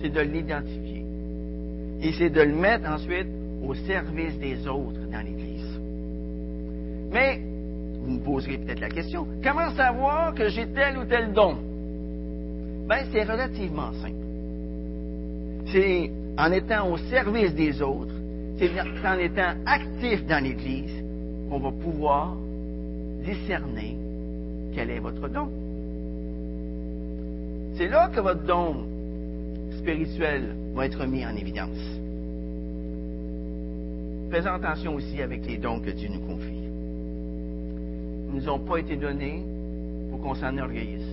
C'est 0.00 0.10
de 0.10 0.20
l'identifier. 0.20 1.04
Et 2.02 2.12
c'est 2.12 2.30
de 2.30 2.40
le 2.40 2.54
mettre 2.54 2.88
ensuite 2.88 3.28
au 3.66 3.74
service 3.74 4.38
des 4.38 4.66
autres 4.66 5.00
dans 5.10 5.20
l'Église. 5.20 5.80
Mais, 7.12 7.40
vous 8.02 8.12
me 8.12 8.20
poserez 8.20 8.58
peut-être 8.58 8.80
la 8.80 8.88
question, 8.88 9.26
comment 9.42 9.70
savoir 9.74 10.34
que 10.34 10.48
j'ai 10.48 10.66
tel 10.68 10.98
ou 10.98 11.04
tel 11.04 11.32
don? 11.32 11.56
Ben, 12.88 13.04
c'est 13.12 13.22
relativement 13.24 13.92
simple. 13.92 14.16
C'est 15.66 16.10
en 16.36 16.52
étant 16.52 16.90
au 16.90 16.96
service 16.96 17.54
des 17.54 17.80
autres, 17.82 18.14
c'est 18.58 18.70
en 19.06 19.18
étant 19.18 19.54
actif 19.66 20.26
dans 20.26 20.42
l'Église 20.42 21.02
qu'on 21.48 21.58
va 21.58 21.70
pouvoir 21.70 22.36
discerner 23.24 23.96
quel 24.74 24.90
est 24.90 24.98
votre 24.98 25.28
don. 25.28 25.48
C'est 27.76 27.88
là 27.88 28.08
que 28.08 28.20
votre 28.20 28.44
don 28.44 28.76
spirituel 29.78 30.54
va 30.74 30.86
être 30.86 31.04
mis 31.06 31.24
en 31.24 31.34
évidence. 31.36 32.01
Faisons 34.32 34.54
attention 34.54 34.94
aussi 34.94 35.20
avec 35.20 35.46
les 35.46 35.58
dons 35.58 35.78
que 35.78 35.90
Dieu 35.90 36.08
nous 36.10 36.20
confie. 36.20 36.64
Ils 38.28 38.34
nous 38.34 38.48
ont 38.48 38.60
pas 38.60 38.78
été 38.78 38.96
donnés 38.96 39.42
pour 40.10 40.22
qu'on 40.22 40.34
s'en 40.34 40.56
orgueillisse, 40.56 41.06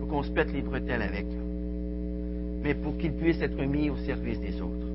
pour 0.00 0.08
qu'on 0.08 0.24
se 0.24 0.30
pète 0.32 0.52
les 0.52 0.62
bretelles 0.62 1.02
avec, 1.02 1.26
mais 2.64 2.74
pour 2.74 2.98
qu'ils 2.98 3.12
puissent 3.12 3.40
être 3.40 3.62
mis 3.62 3.88
au 3.88 3.96
service 3.98 4.40
des 4.40 4.60
autres. 4.60 4.88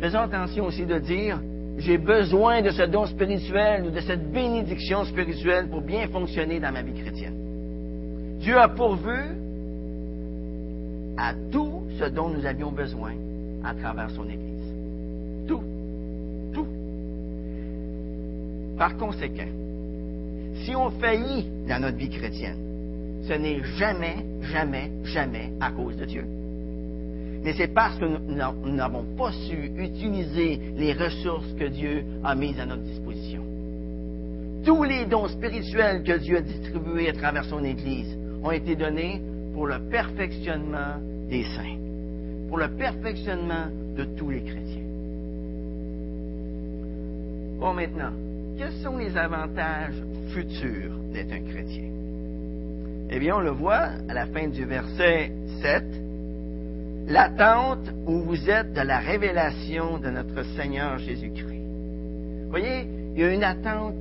Faisons 0.00 0.20
attention 0.20 0.66
aussi 0.66 0.86
de 0.86 1.00
dire, 1.00 1.40
j'ai 1.78 1.98
besoin 1.98 2.62
de 2.62 2.70
ce 2.70 2.82
don 2.82 3.06
spirituel 3.06 3.86
ou 3.86 3.90
de 3.90 4.00
cette 4.02 4.30
bénédiction 4.30 5.04
spirituelle 5.04 5.66
pour 5.68 5.80
bien 5.80 6.06
fonctionner 6.06 6.60
dans 6.60 6.70
ma 6.70 6.82
vie 6.82 6.94
chrétienne. 6.94 8.38
Dieu 8.38 8.56
a 8.56 8.68
pourvu 8.68 9.18
à 11.16 11.34
tout 11.50 11.82
ce 11.98 12.04
dont 12.04 12.28
nous 12.28 12.46
avions 12.46 12.70
besoin 12.70 13.14
à 13.64 13.74
travers 13.74 14.10
son 14.10 14.28
Église. 14.28 14.51
Par 18.82 18.96
conséquent, 18.96 19.46
si 20.64 20.74
on 20.74 20.90
faillit 20.90 21.46
dans 21.68 21.80
notre 21.80 21.98
vie 21.98 22.10
chrétienne, 22.10 22.58
ce 23.28 23.32
n'est 23.32 23.62
jamais, 23.78 24.16
jamais, 24.52 24.90
jamais 25.04 25.52
à 25.60 25.70
cause 25.70 25.96
de 25.96 26.04
Dieu. 26.04 26.24
Mais 27.44 27.52
c'est 27.52 27.72
parce 27.72 27.96
que 27.96 28.06
nous 28.06 28.74
n'avons 28.74 29.04
pas 29.16 29.30
su 29.30 29.70
utiliser 29.78 30.58
les 30.76 30.94
ressources 30.94 31.52
que 31.56 31.66
Dieu 31.66 32.02
a 32.24 32.34
mises 32.34 32.58
à 32.58 32.66
notre 32.66 32.82
disposition. 32.82 33.44
Tous 34.64 34.82
les 34.82 35.04
dons 35.04 35.28
spirituels 35.28 36.02
que 36.02 36.18
Dieu 36.18 36.38
a 36.38 36.40
distribués 36.40 37.08
à 37.08 37.12
travers 37.12 37.44
son 37.44 37.62
Église 37.62 38.18
ont 38.42 38.50
été 38.50 38.74
donnés 38.74 39.22
pour 39.54 39.68
le 39.68 39.78
perfectionnement 39.90 40.96
des 41.30 41.44
saints, 41.44 41.78
pour 42.48 42.58
le 42.58 42.66
perfectionnement 42.66 43.66
de 43.96 44.02
tous 44.16 44.30
les 44.30 44.42
chrétiens. 44.42 44.82
Bon, 47.60 47.74
maintenant, 47.74 48.10
quels 48.62 48.80
sont 48.80 48.96
les 48.96 49.16
avantages 49.16 50.00
futurs 50.28 50.92
d'être 51.12 51.32
un 51.32 51.40
chrétien? 51.40 51.90
Eh 53.10 53.18
bien, 53.18 53.36
on 53.36 53.40
le 53.40 53.50
voit 53.50 53.90
à 54.08 54.14
la 54.14 54.26
fin 54.26 54.46
du 54.46 54.64
verset 54.64 55.32
7, 55.62 55.84
l'attente 57.08 57.90
où 58.06 58.20
vous 58.20 58.48
êtes 58.48 58.72
de 58.72 58.82
la 58.82 58.98
révélation 58.98 59.98
de 59.98 60.10
notre 60.10 60.44
Seigneur 60.54 60.98
Jésus-Christ. 60.98 61.64
Voyez, 62.50 62.86
il 63.14 63.20
y 63.20 63.24
a 63.24 63.34
une 63.34 63.42
attente 63.42 63.94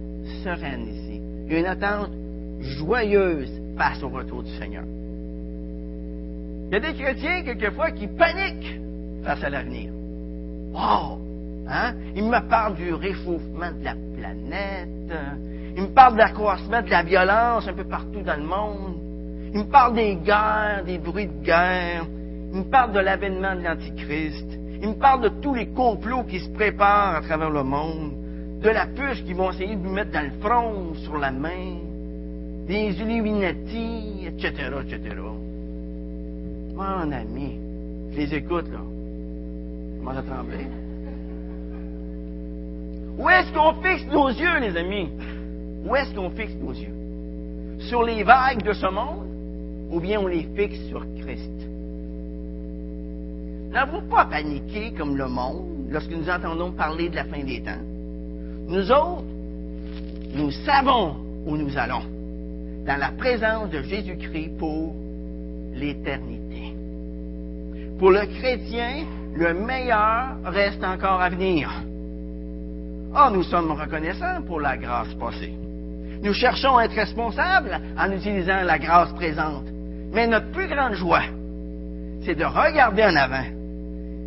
sereine 0.43 0.88
ici. 0.88 1.19
Il 1.47 1.54
y 1.54 1.56
a 1.56 1.60
une 1.60 1.65
attente 1.65 2.12
joyeuse 2.60 3.52
face 3.78 4.04
au 4.04 4.10
retour 4.10 4.43
du 4.43 4.52
Seigneur. 4.60 4.84
Il 6.67 6.74
y 6.74 6.76
a 6.76 6.80
des 6.80 6.93
chrétiens, 6.93 7.41
quelquefois, 7.41 7.89
qui 7.89 8.06
paniquent 8.06 8.80
face 9.24 9.43
à 9.43 9.50
l'avenir. 9.50 9.89
Wow! 10.71 11.19
Hein? 11.67 11.95
Il 12.15 12.26
me 12.26 12.47
parle 12.47 12.76
du 12.76 12.93
réchauffement 12.93 13.71
de 13.71 13.84
la 13.84 13.95
planète. 14.21 14.89
Il 15.75 15.84
me 15.84 15.93
parle 15.93 16.13
de 16.13 16.19
l'accroissement 16.19 16.81
de 16.81 16.89
la 16.89 17.03
violence 17.03 17.67
un 17.67 17.73
peu 17.73 17.86
partout 17.86 18.21
dans 18.21 18.38
le 18.38 18.45
monde. 18.45 18.97
Il 19.53 19.60
me 19.62 19.65
parle 19.65 19.95
des 19.95 20.15
guerres, 20.15 20.84
des 20.86 20.97
bruits 20.97 21.27
de 21.27 21.43
guerre. 21.43 22.05
Il 22.53 22.60
me 22.60 22.63
parle 22.63 22.93
de 22.93 22.99
l'avènement 22.99 23.55
de 23.55 23.62
l'Antichrist. 23.62 24.47
Il 24.81 24.89
me 24.89 24.93
parle 24.95 25.21
de 25.23 25.29
tous 25.41 25.53
les 25.53 25.67
complots 25.67 26.23
qui 26.23 26.39
se 26.39 26.49
préparent 26.49 27.15
à 27.15 27.21
travers 27.21 27.49
le 27.49 27.63
monde. 27.63 28.13
De 28.62 28.69
la 28.69 28.88
puce 28.88 29.21
qu'ils 29.21 29.36
vont 29.36 29.51
essayer 29.51 29.75
de 29.75 29.81
nous 29.81 29.93
mettre 29.93 30.12
dans 30.12 30.23
le 30.23 30.39
front, 30.39 30.93
sur 31.03 31.17
la 31.17 31.31
main. 31.31 31.77
Des 32.67 32.91
Illuminati, 32.99 34.27
etc., 34.27 34.69
etc. 34.81 35.15
Mon 36.75 37.12
ami, 37.12 37.60
je 38.12 38.17
les 38.17 38.36
écoute, 38.36 38.71
là. 38.71 38.79
Comment 39.99 40.13
ça 40.13 40.21
trembler? 40.21 40.67
Où 43.17 43.30
est-ce 43.30 43.52
qu'on 43.52 43.74
fixe 43.82 44.06
nos 44.08 44.30
yeux, 44.30 44.60
les 44.60 44.78
amis? 44.78 45.10
Où 45.86 45.95
est-ce 45.95 46.13
qu'on 46.13 46.30
fixe 46.30 46.56
nos 46.62 46.74
yeux? 46.74 46.93
Sur 47.89 48.04
les 48.04 48.24
vagues 48.24 48.63
de 48.63 48.74
ce 48.74 48.86
monde 48.86 49.28
ou 49.91 50.00
bien 50.00 50.19
on 50.21 50.28
les 50.28 50.47
fixe 50.56 50.80
sur 50.88 51.06
Christ? 51.19 51.52
N'avons 53.71 54.02
pas 54.10 54.26
paniqué 54.26 54.91
comme 54.97 55.17
le 55.17 55.28
monde 55.28 55.88
lorsque 55.89 56.12
nous 56.12 56.30
entendons 56.30 56.71
parler 56.71 57.10
de 57.10 57.15
la 57.15 57.26
fin 57.26 57.43
des 57.43 57.62
temps. 57.62 57.71
Nous 58.67 58.91
autres, 58.91 59.24
nous 60.36 60.52
savons 60.52 61.15
où 61.45 61.58
nous 61.58 61.78
allons, 61.78 62.04
dans 62.86 62.97
la 62.97 63.12
présence 63.12 63.69
de 63.69 63.82
Jésus-Christ 63.82 64.58
pour 64.58 64.95
l'éternité. 65.74 66.76
Pour 67.97 68.12
le 68.12 68.26
chrétien, 68.39 69.06
le 69.36 69.54
meilleur 69.54 70.38
reste 70.45 70.84
encore 70.84 71.21
à 71.21 71.30
venir. 71.30 71.69
Ah, 73.13 73.30
nous 73.34 73.43
sommes 73.43 73.71
reconnaissants 73.71 74.41
pour 74.47 74.62
la 74.62 74.78
grâce 74.78 75.13
passée. 75.15 75.54
Nous 76.24 76.34
cherchons 76.34 76.78
à 76.78 76.86
être 76.86 76.95
responsables 76.95 77.78
en 77.97 78.12
utilisant 78.12 78.63
la 78.63 78.80
grâce 78.80 79.12
présente. 79.13 79.65
Mais 80.13 80.28
notre 80.28 80.52
plus 80.52 80.67
grande 80.67 80.93
joie, 80.93 81.24
c'est 82.24 82.36
de 82.36 82.45
regarder 82.45 83.04
en 83.04 83.15
avant, 83.15 83.45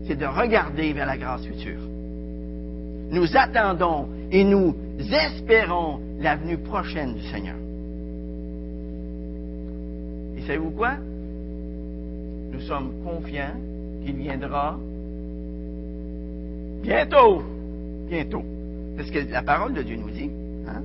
c'est 0.06 0.16
de 0.16 0.26
regarder 0.26 0.92
vers 0.92 1.06
la 1.06 1.16
grâce 1.16 1.44
future. 1.44 1.80
Nous 3.10 3.36
attendons 3.36 4.08
et 4.30 4.44
nous 4.44 4.74
espérons 4.98 6.00
la 6.18 6.36
venue 6.36 6.58
prochaine 6.58 7.14
du 7.14 7.22
Seigneur. 7.28 7.56
Et 10.36 10.42
savez-vous 10.42 10.70
quoi? 10.72 10.94
Nous 12.52 12.60
sommes 12.60 12.92
confiants 13.04 13.56
qu'il 14.04 14.16
viendra 14.16 14.76
bientôt, 16.82 17.42
bientôt. 18.08 18.44
Parce 18.96 19.10
que 19.10 19.18
la 19.30 19.42
parole 19.42 19.74
de 19.74 19.82
Dieu 19.82 19.96
nous 19.96 20.10
dit, 20.10 20.30
hein, 20.68 20.82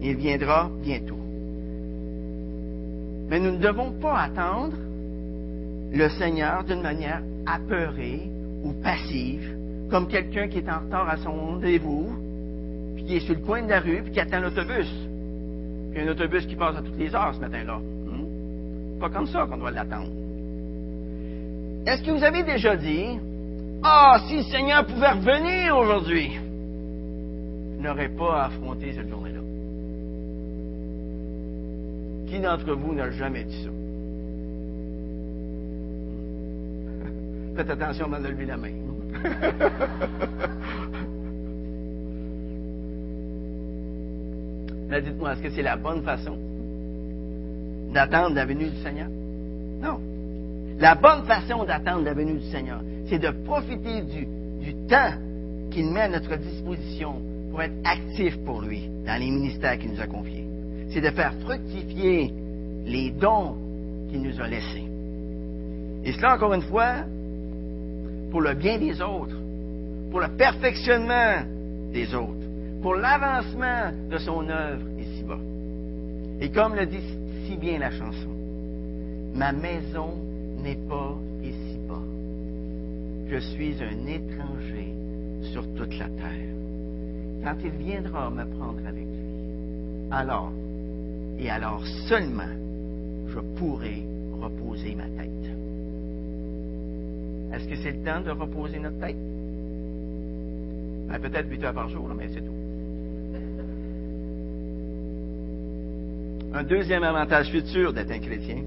il 0.00 0.16
viendra 0.16 0.70
bientôt. 0.82 1.18
Mais 3.28 3.40
nous 3.40 3.52
ne 3.52 3.58
devons 3.58 3.92
pas 4.00 4.20
attendre 4.22 4.76
le 5.92 6.08
Seigneur 6.10 6.64
d'une 6.64 6.82
manière 6.82 7.22
apeurée 7.46 8.28
ou 8.62 8.72
passive, 8.82 9.54
comme 9.90 10.08
quelqu'un 10.08 10.48
qui 10.48 10.58
est 10.58 10.68
en 10.68 10.80
retard 10.80 11.08
à 11.08 11.16
son 11.18 11.32
rendez-vous 11.32 12.08
qui 13.08 13.16
est 13.16 13.20
sur 13.20 13.34
le 13.34 13.40
coin 13.40 13.62
de 13.62 13.68
la 13.70 13.80
rue, 13.80 14.02
puis 14.02 14.12
qui 14.12 14.20
attend 14.20 14.40
l'autobus. 14.40 14.86
Puis 15.90 16.00
un 16.02 16.08
autobus 16.08 16.46
qui 16.46 16.54
passe 16.54 16.76
à 16.76 16.82
toutes 16.82 16.98
les 16.98 17.14
heures 17.14 17.34
ce 17.34 17.40
matin-là. 17.40 17.78
Hmm? 17.78 19.00
Pas 19.00 19.08
comme 19.08 19.26
ça 19.26 19.46
qu'on 19.46 19.56
doit 19.56 19.70
l'attendre. 19.70 20.10
Est-ce 21.86 22.02
que 22.02 22.10
vous 22.10 22.22
avez 22.22 22.42
déjà 22.42 22.76
dit, 22.76 23.18
ah, 23.82 24.18
si 24.28 24.36
le 24.36 24.42
Seigneur 24.42 24.84
pouvait 24.84 25.12
revenir 25.12 25.74
aujourd'hui, 25.78 26.38
je 27.78 27.86
n'aurais 27.86 28.08
pas 28.08 28.42
à 28.42 28.46
affronter 28.46 28.92
cette 28.92 29.08
journée-là. 29.08 29.38
Qui 32.26 32.40
d'entre 32.40 32.74
vous 32.74 32.92
n'a 32.92 33.08
jamais 33.10 33.44
dit 33.44 33.62
ça? 33.62 33.70
Faites 37.56 37.70
attention 37.70 38.06
avant 38.06 38.20
de 38.20 38.28
lever 38.28 38.46
la 38.46 38.56
main. 38.56 38.72
Mais 44.90 45.02
dites-moi, 45.02 45.34
est-ce 45.34 45.42
que 45.42 45.50
c'est 45.50 45.60
la 45.62 45.76
bonne 45.76 46.02
façon 46.02 46.36
d'attendre 47.92 48.34
la 48.34 48.46
venue 48.46 48.70
du 48.70 48.82
Seigneur? 48.82 49.08
Non. 49.80 50.00
La 50.78 50.94
bonne 50.94 51.24
façon 51.24 51.64
d'attendre 51.64 52.04
la 52.04 52.14
venue 52.14 52.38
du 52.38 52.50
Seigneur, 52.50 52.80
c'est 53.08 53.18
de 53.18 53.30
profiter 53.44 54.00
du 54.02 54.74
temps 54.88 55.12
qu'il 55.70 55.90
met 55.90 56.00
à 56.00 56.08
notre 56.08 56.36
disposition 56.36 57.20
être 57.60 57.76
actif 57.84 58.36
pour 58.44 58.60
lui 58.60 58.88
dans 59.06 59.18
les 59.18 59.30
ministères 59.30 59.78
qu'il 59.78 59.92
nous 59.92 60.00
a 60.00 60.06
confiés. 60.06 60.46
C'est 60.90 61.00
de 61.00 61.10
faire 61.10 61.34
fructifier 61.40 62.32
les 62.84 63.10
dons 63.10 63.56
qu'il 64.10 64.22
nous 64.22 64.40
a 64.40 64.48
laissés. 64.48 64.84
Et 66.04 66.12
cela, 66.12 66.34
encore 66.34 66.54
une 66.54 66.62
fois, 66.62 67.04
pour 68.30 68.40
le 68.40 68.54
bien 68.54 68.78
des 68.78 69.00
autres, 69.02 69.36
pour 70.10 70.20
le 70.20 70.28
perfectionnement 70.28 71.42
des 71.92 72.14
autres, 72.14 72.32
pour 72.82 72.94
l'avancement 72.94 73.92
de 74.10 74.18
son 74.18 74.48
œuvre 74.48 74.84
ici-bas. 74.98 75.40
Et 76.40 76.50
comme 76.50 76.74
le 76.74 76.86
dit 76.86 77.02
si 77.46 77.56
bien 77.56 77.78
la 77.78 77.90
chanson, 77.90 78.28
ma 79.34 79.52
maison 79.52 80.14
n'est 80.62 80.78
pas 80.88 81.16
ici-bas. 81.42 82.02
Je 83.30 83.38
suis 83.38 83.74
un 83.82 84.06
étranger 84.06 84.94
sur 85.52 85.62
toute 85.74 85.98
la 85.98 86.06
terre. 86.06 86.48
Quand 87.42 87.54
il 87.62 87.70
viendra 87.70 88.30
me 88.30 88.44
prendre 88.44 88.86
avec 88.86 89.04
lui, 89.04 89.18
alors, 90.10 90.52
et 91.38 91.50
alors 91.50 91.84
seulement, 92.08 92.42
je 93.28 93.40
pourrai 93.58 94.02
reposer 94.40 94.94
ma 94.94 95.04
tête. 95.04 95.28
Est-ce 97.52 97.68
que 97.68 97.76
c'est 97.76 97.92
le 97.92 98.04
temps 98.04 98.20
de 98.20 98.30
reposer 98.30 98.78
notre 98.78 98.98
tête? 98.98 99.16
Ben, 101.08 101.18
peut-être 101.20 101.48
8 101.48 101.64
heures 101.64 101.74
par 101.74 101.88
jour, 101.88 102.08
mais 102.16 102.28
c'est 102.28 102.40
tout. 102.40 102.52
Un 106.52 106.62
deuxième 106.64 107.02
avantage 107.02 107.50
futur 107.50 107.92
d'être 107.92 108.10
un 108.10 108.18
chrétien, 108.18 108.62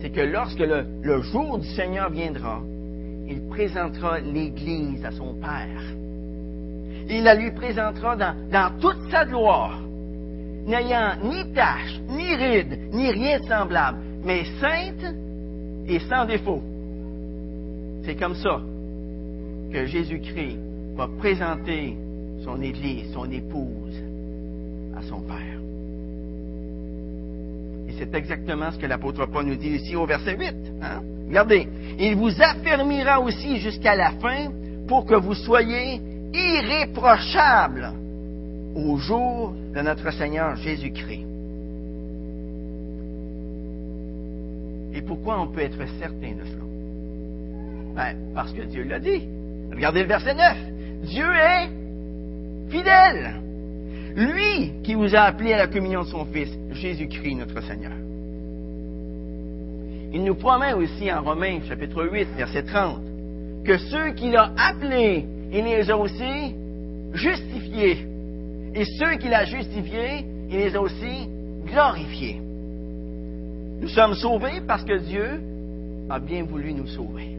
c'est 0.00 0.10
que 0.10 0.20
lorsque 0.20 0.58
le, 0.58 0.84
le, 1.02 1.22
jour 1.22 1.58
du 1.58 1.68
Seigneur 1.68 2.10
viendra, 2.10 2.60
il 3.26 3.48
présentera 3.48 4.20
l'Église 4.20 5.04
à 5.04 5.12
son 5.12 5.34
Père. 5.34 6.01
Il 7.12 7.24
la 7.24 7.34
lui 7.34 7.50
présentera 7.50 8.16
dans, 8.16 8.80
toute 8.80 9.10
sa 9.10 9.26
gloire, 9.26 9.78
n'ayant 10.64 11.12
ni 11.22 11.52
tache, 11.52 12.00
ni 12.08 12.34
ride, 12.34 12.78
ni 12.90 13.10
rien 13.10 13.38
de 13.38 13.44
semblable, 13.44 13.98
mais 14.24 14.44
sainte 14.58 15.14
et 15.86 15.98
sans 16.08 16.24
défaut. 16.24 16.62
C'est 18.06 18.14
comme 18.14 18.34
ça 18.34 18.62
que 19.70 19.84
Jésus-Christ 19.84 20.56
va 20.96 21.06
présenter 21.18 21.98
son 22.44 22.62
Église, 22.62 23.12
son 23.12 23.30
épouse, 23.30 24.02
à 24.96 25.02
son 25.02 25.20
Père. 25.20 25.60
Et 27.88 27.92
c'est 27.98 28.14
exactement 28.14 28.70
ce 28.72 28.78
que 28.78 28.86
l'apôtre 28.86 29.26
Paul 29.26 29.44
nous 29.44 29.56
dit 29.56 29.68
ici 29.68 29.94
au 29.96 30.06
verset 30.06 30.34
8. 30.38 30.54
Hein? 30.80 31.02
Regardez, 31.28 31.68
il 31.98 32.16
vous 32.16 32.32
affermira 32.40 33.20
aussi 33.20 33.58
jusqu'à 33.58 33.96
la 33.96 34.12
fin 34.12 34.50
pour 34.88 35.04
que 35.04 35.14
vous 35.14 35.34
soyez 35.34 36.00
irréprochables 36.34 37.92
au 38.74 38.96
jour 38.96 39.52
de 39.74 39.80
notre 39.80 40.10
Seigneur 40.12 40.56
Jésus-Christ. 40.56 41.26
Et 44.94 45.02
pourquoi 45.02 45.40
on 45.40 45.48
peut 45.48 45.60
être 45.60 45.86
certain 45.98 46.32
de 46.32 46.44
cela? 46.44 46.62
Ben, 47.94 48.16
parce 48.34 48.52
que 48.52 48.62
Dieu 48.62 48.84
l'a 48.84 48.98
dit. 48.98 49.28
Regardez 49.72 50.02
le 50.02 50.08
verset 50.08 50.34
9. 50.34 50.56
Dieu 51.04 51.26
est 51.26 51.68
fidèle. 52.70 53.34
Lui 54.14 54.72
qui 54.82 54.94
vous 54.94 55.14
a 55.14 55.20
appelé 55.20 55.54
à 55.54 55.58
la 55.58 55.66
communion 55.66 56.02
de 56.02 56.08
son 56.08 56.24
Fils, 56.26 56.50
Jésus-Christ 56.72 57.36
notre 57.36 57.62
Seigneur. 57.62 57.92
Il 60.14 60.24
nous 60.24 60.34
promet 60.34 60.74
aussi 60.74 61.10
en 61.10 61.22
Romains 61.22 61.60
chapitre 61.66 62.04
8, 62.04 62.28
verset 62.36 62.64
30, 62.64 63.00
que 63.64 63.78
ceux 63.78 64.10
qu'il 64.10 64.36
a 64.36 64.52
appelés, 64.58 65.24
il 65.52 65.64
les 65.64 65.90
a 65.90 65.96
aussi 65.96 66.54
justifiés. 67.12 68.06
Et 68.74 68.84
ceux 68.84 69.16
qu'il 69.18 69.34
a 69.34 69.44
justifiés, 69.44 70.24
il 70.50 70.56
les 70.56 70.74
a 70.74 70.80
aussi 70.80 71.28
glorifiés. 71.66 72.40
Nous 73.80 73.88
sommes 73.88 74.14
sauvés 74.14 74.62
parce 74.66 74.84
que 74.84 74.98
Dieu 74.98 75.42
a 76.08 76.18
bien 76.18 76.44
voulu 76.44 76.72
nous 76.72 76.86
sauver. 76.86 77.36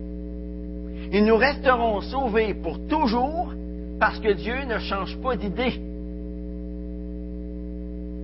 Et 1.12 1.22
nous 1.22 1.38
resterons 1.38 2.02
sauvés 2.02 2.54
pour 2.54 2.86
toujours 2.88 3.52
parce 4.00 4.20
que 4.20 4.34
Dieu 4.34 4.64
ne 4.66 4.78
change 4.80 5.18
pas 5.18 5.36
d'idée. 5.36 5.80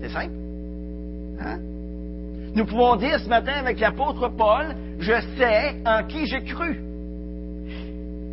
C'est 0.01 0.09
simple. 0.09 0.33
Hein? 1.41 1.59
Nous 2.53 2.65
pouvons 2.65 2.95
dire 2.95 3.19
ce 3.19 3.29
matin 3.29 3.53
avec 3.53 3.79
l'apôtre 3.79 4.29
Paul, 4.29 4.75
je 4.99 5.13
sais 5.37 5.75
en 5.85 6.03
qui 6.03 6.25
j'ai 6.25 6.43
cru. 6.43 6.81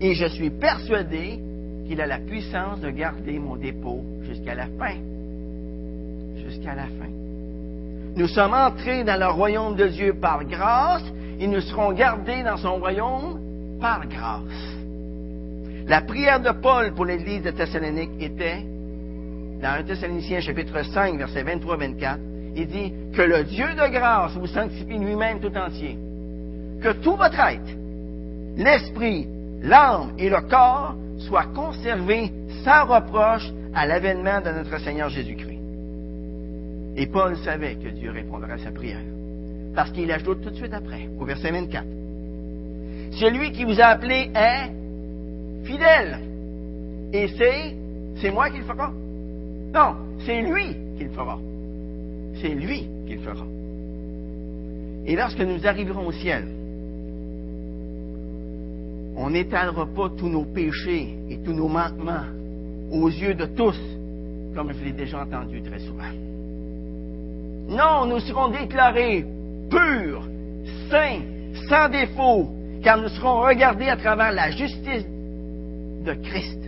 Et 0.01 0.15
je 0.15 0.27
suis 0.27 0.51
persuadé 0.51 1.39
qu'il 1.87 2.01
a 2.01 2.07
la 2.07 2.19
puissance 2.19 2.81
de 2.81 2.91
garder 2.91 3.39
mon 3.39 3.57
dépôt 3.57 4.03
jusqu'à 4.23 4.55
la 4.55 4.67
fin. 4.79 4.97
Jusqu'à 6.37 6.75
la 6.75 6.85
fin. 6.85 7.11
Nous 8.17 8.29
sommes 8.29 8.55
entrés 8.55 9.05
dans 9.05 9.19
le 9.19 9.27
royaume 9.27 9.77
de 9.77 9.87
Dieu 9.89 10.15
par 10.15 10.45
grâce 10.45 11.05
et 11.39 11.47
nous 11.47 11.61
serons 11.61 11.93
gardés 11.93 12.43
dans 12.43 12.57
son 12.57 12.77
royaume 12.77 13.41
par 13.81 14.07
grâce. 14.07 14.77
La 15.87 16.01
prière 16.01 16.41
de 16.41 16.51
Paul 16.51 16.95
pour 16.95 17.05
l'église 17.05 17.43
de 17.43 17.51
Thessalonique 17.51 18.11
était, 18.21 18.65
dans 19.63 19.79
1 19.81 19.85
Thessaloniciens 19.85 20.41
chapitre 20.41 20.83
5, 20.83 21.17
verset 21.17 21.45
23-24, 21.45 22.19
il 22.57 22.67
dit 22.67 22.93
que 23.15 23.23
le 23.23 23.45
Dieu 23.45 23.67
de 23.67 23.93
grâce 23.93 24.33
vous 24.33 24.47
sanctifie 24.47 24.99
lui-même 24.99 25.39
tout 25.41 25.55
entier. 25.57 25.99
Que 26.83 26.93
tout 27.03 27.17
votre 27.17 27.39
être, 27.39 27.77
l'esprit, 28.57 29.29
l'âme 29.63 30.13
et 30.19 30.29
le 30.29 30.41
corps 30.49 30.97
soient 31.19 31.47
conservés 31.55 32.31
sans 32.65 32.87
reproche 32.87 33.51
à 33.75 33.87
l'avènement 33.87 34.41
de 34.41 34.51
notre 34.51 34.79
Seigneur 34.81 35.09
Jésus-Christ. 35.09 35.61
Et 36.97 37.07
Paul 37.07 37.37
savait 37.39 37.75
que 37.75 37.89
Dieu 37.89 38.11
répondrait 38.11 38.53
à 38.53 38.59
sa 38.59 38.71
prière. 38.71 39.03
Parce 39.75 39.91
qu'il 39.91 40.11
ajoute 40.11 40.43
tout 40.43 40.51
de 40.51 40.57
suite 40.57 40.73
après, 40.73 41.09
au 41.21 41.25
verset 41.25 41.51
24. 41.51 41.85
Celui 43.13 43.53
qui 43.53 43.65
vous 43.65 43.81
a 43.81 43.87
appelé 43.87 44.31
est 44.35 44.71
fidèle. 45.65 46.21
Et 47.13 47.29
c'est, 47.29 47.77
c'est 48.21 48.31
moi 48.31 48.51
qui 48.51 48.59
le 48.59 48.65
fera. 48.65 48.91
Non, 49.75 49.97
c'est 50.25 50.41
lui 50.41 50.77
qui 50.97 51.05
le 51.05 51.11
fera. 51.11 51.39
C'est 52.41 52.55
lui 52.55 52.89
qui 53.07 53.15
le 53.15 53.21
fera. 53.21 53.45
Et 55.07 55.15
lorsque 55.15 55.41
nous 55.41 55.67
arriverons 55.67 56.07
au 56.07 56.13
ciel, 56.13 56.47
on 59.17 59.31
n'étalera 59.31 59.87
pas 59.87 60.11
tous 60.17 60.29
nos 60.29 60.45
péchés 60.45 61.17
et 61.31 61.39
tous 61.39 61.53
nos 61.53 61.69
manquements 61.69 62.27
aux 62.93 63.09
yeux 63.09 63.35
de 63.35 63.47
tous, 63.47 63.79
comme 64.55 64.73
je 64.73 64.85
l'ai 64.85 64.93
déjà 64.93 65.23
entendu 65.23 65.63
très 65.63 65.79
souvent. 65.81 66.05
Non, 67.69 68.07
nous 68.07 68.21
serons 68.21 68.49
déclarés 68.49 69.25
purs, 69.71 70.23
saints, 70.91 71.23
sans 71.69 71.89
défaut, 71.89 72.49
car 72.83 72.99
nous 72.99 73.09
serons 73.09 73.41
regardés 73.41 73.89
à 73.89 73.97
travers 73.97 74.33
la 74.33 74.51
justice 74.51 75.07
de 76.05 76.13
Christ. 76.13 76.61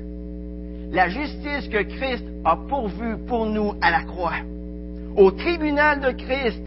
La 0.90 1.08
justice 1.08 1.68
que 1.68 1.82
Christ 1.82 2.24
a 2.44 2.56
pourvue 2.56 3.18
pour 3.26 3.46
nous 3.46 3.74
à 3.80 3.90
la 3.90 4.02
croix. 4.02 4.40
Au 5.16 5.30
tribunal 5.30 6.00
de 6.00 6.10
Christ, 6.12 6.62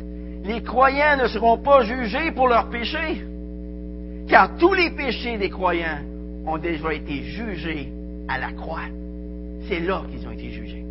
les 0.45 0.61
croyants 0.61 1.17
ne 1.17 1.27
seront 1.27 1.57
pas 1.57 1.83
jugés 1.83 2.31
pour 2.31 2.47
leurs 2.47 2.69
péchés, 2.69 3.25
car 4.31 4.55
tous 4.57 4.73
les 4.73 4.91
péchés 4.91 5.37
des 5.37 5.49
croyants 5.49 5.99
ont 6.47 6.57
déjà 6.57 6.93
été 6.93 7.21
jugés 7.21 7.91
à 8.29 8.39
la 8.39 8.53
croix. 8.53 8.87
C'est 9.67 9.81
là 9.81 10.03
qu'ils 10.09 10.25
ont 10.25 10.31
été 10.31 10.49
jugés. 10.49 10.85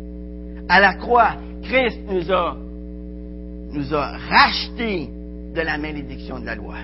À 0.69 0.79
la 0.79 0.93
croix, 0.93 1.33
Christ 1.63 1.99
nous 2.07 2.31
a, 2.31 4.17
rachetés 4.29 5.09
de 5.55 5.61
la 5.61 5.77
malédiction 5.79 6.39
de 6.39 6.45
la 6.45 6.55
loi 6.55 6.75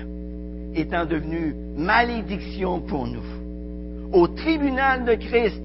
étant 0.74 1.06
devenu 1.06 1.54
malédiction 1.76 2.80
pour 2.80 3.06
nous. 3.06 3.22
Au 4.12 4.26
tribunal 4.26 5.04
de 5.04 5.14
Christ, 5.14 5.62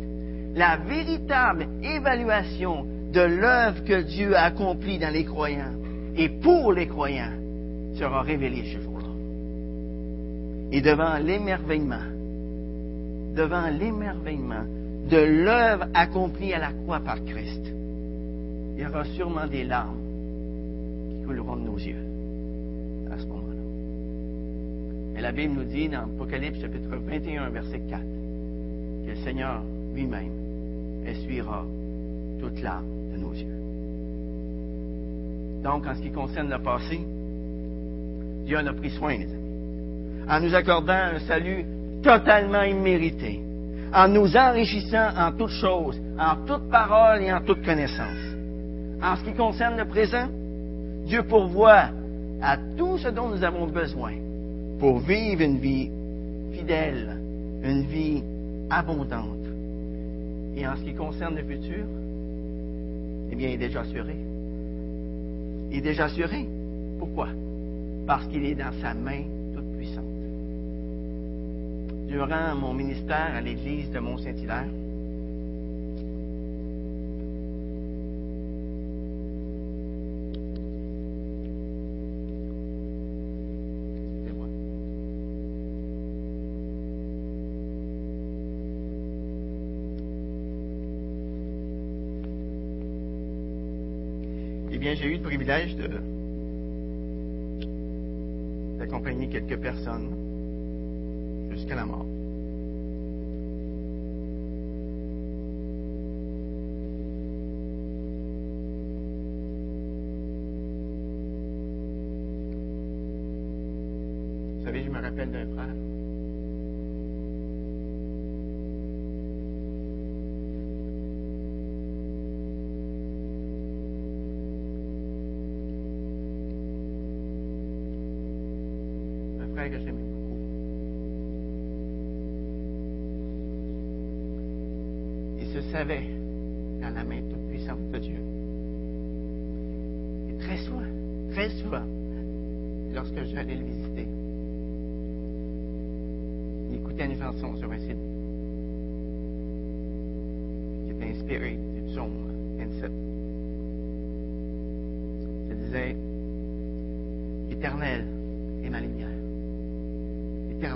la 0.56 0.78
véritable 0.78 1.68
évaluation 1.82 2.86
de 3.12 3.22
l'œuvre 3.22 3.84
que 3.84 4.02
Dieu 4.04 4.36
a 4.36 4.44
accomplie 4.44 5.00
dans 5.00 5.12
les 5.12 5.26
croyants 5.26 5.74
et 6.16 6.30
pour 6.30 6.72
les 6.72 6.88
croyants 6.88 7.34
sera 7.98 8.22
révélée 8.22 8.72
ce 8.74 8.80
jour-là. 8.82 8.93
Et 10.74 10.82
devant 10.82 11.20
l'émerveillement, 11.20 12.02
devant 13.36 13.70
l'émerveillement 13.70 14.66
de 15.08 15.18
l'œuvre 15.18 15.86
accomplie 15.94 16.52
à 16.52 16.58
la 16.58 16.72
croix 16.72 17.00
par 17.00 17.24
Christ, 17.24 17.62
il 18.76 18.82
y 18.82 18.86
aura 18.88 19.04
sûrement 19.06 19.46
des 19.46 19.66
larmes 19.66 20.00
qui 21.12 21.26
couleront 21.28 21.58
de 21.58 21.62
nos 21.62 21.78
yeux 21.78 22.04
à 23.12 23.20
ce 23.20 23.26
moment-là. 23.28 25.20
Et 25.20 25.22
la 25.22 25.32
Bible 25.32 25.54
nous 25.54 25.64
dit 25.64 25.90
dans 25.90 26.06
Apocalypse 26.06 26.60
chapitre 26.60 26.90
21, 26.90 27.50
verset 27.50 27.82
4, 27.88 28.02
que 29.06 29.10
le 29.12 29.16
Seigneur 29.18 29.62
lui-même 29.94 31.06
essuiera 31.06 31.64
toute 32.40 32.60
larme 32.64 32.88
de 33.14 33.20
nos 33.20 33.34
yeux. 33.34 33.60
Donc, 35.62 35.86
en 35.86 35.94
ce 35.94 36.02
qui 36.02 36.10
concerne 36.10 36.50
le 36.50 36.58
passé, 36.58 37.00
Dieu 38.46 38.58
en 38.58 38.66
a 38.66 38.74
pris 38.74 38.90
soin, 38.90 39.12
les 39.12 39.26
amis, 39.26 39.43
en 40.30 40.40
nous 40.40 40.56
accordant 40.56 40.94
un 40.94 41.20
salut 41.20 41.66
totalement 42.02 42.64
immérité, 42.64 43.42
en 43.94 44.08
nous 44.08 44.36
enrichissant 44.36 45.10
en 45.18 45.32
toutes 45.32 45.50
choses, 45.50 46.00
en 46.20 46.46
toute 46.46 46.70
parole 46.70 47.22
et 47.22 47.32
en 47.32 47.42
toute 47.42 47.64
connaissance. 47.64 48.34
En 49.02 49.16
ce 49.16 49.24
qui 49.24 49.34
concerne 49.34 49.78
le 49.78 49.86
présent, 49.86 50.28
Dieu 51.06 51.24
pourvoit 51.24 51.90
à 52.42 52.58
tout 52.78 52.98
ce 52.98 53.10
dont 53.10 53.30
nous 53.30 53.44
avons 53.44 53.68
besoin 53.68 54.14
pour 54.80 55.00
vivre 55.00 55.42
une 55.42 55.60
vie 55.60 55.90
fidèle, 56.54 57.18
une 57.64 57.84
vie 57.84 58.24
abondante. 58.70 59.28
Et 60.56 60.68
en 60.68 60.76
ce 60.76 60.82
qui 60.84 60.94
concerne 60.94 61.36
le 61.36 61.44
futur, 61.44 61.86
eh 63.32 63.36
bien, 63.36 63.50
il 63.50 63.56
est 63.56 63.58
déjà 63.58 63.82
assuré. 63.82 64.16
Il 65.72 65.78
est 65.78 65.82
déjà 65.82 66.06
assuré. 66.06 66.48
Pourquoi? 67.00 67.30
Parce 68.06 68.26
qu'il 68.28 68.46
est 68.46 68.56
dans 68.56 68.72
sa 68.82 68.94
main. 68.94 69.24
Durant 72.14 72.54
mon 72.54 72.76
ministère 72.76 73.34
à 73.34 73.42
l'église 73.42 73.90
de 73.90 73.98
Mont-Saint-Hilaire, 73.98 74.68
eh 94.72 94.78
bien, 94.78 94.94
j'ai 94.94 95.08
eu 95.08 95.14
le 95.14 95.24
privilège 95.24 95.76
de 95.78 95.90
d'accompagner 98.78 99.30
quelques 99.30 99.58
personnes 99.58 100.33
jusqu'à 101.64 101.76
la 101.76 101.86
mort. 101.86 102.13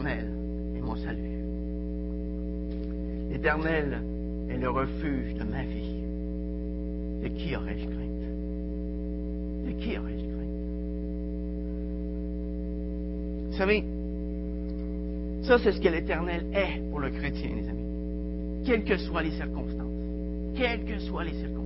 L'Éternel 0.07 0.31
est 0.77 0.81
mon 0.81 0.95
salut. 0.95 1.43
L'Éternel 3.29 3.97
est 4.49 4.57
le 4.57 4.69
refuge 4.69 5.33
de 5.33 5.43
ma 5.43 5.63
vie. 5.63 6.01
De 7.23 7.27
qui 7.27 7.53
aurais-je 7.53 7.85
crainte? 7.85 8.23
De 9.65 9.71
qui 9.71 9.97
aurais-je 9.97 10.23
crainte? 10.23 10.47
Vous 13.47 13.57
savez, 13.57 13.83
ça 15.43 15.57
c'est 15.59 15.73
ce 15.73 15.81
que 15.81 15.89
l'Éternel 15.89 16.45
est 16.53 16.89
pour 16.89 17.01
le 17.01 17.09
chrétien, 17.09 17.49
les 17.57 17.67
amis. 17.67 18.63
Quelles 18.65 18.85
que 18.85 18.97
soient 18.97 19.23
les 19.23 19.31
circonstances. 19.31 19.91
Quelles 20.55 20.85
que 20.85 20.99
soient 20.99 21.25
les 21.25 21.33
circonstances. 21.33 21.57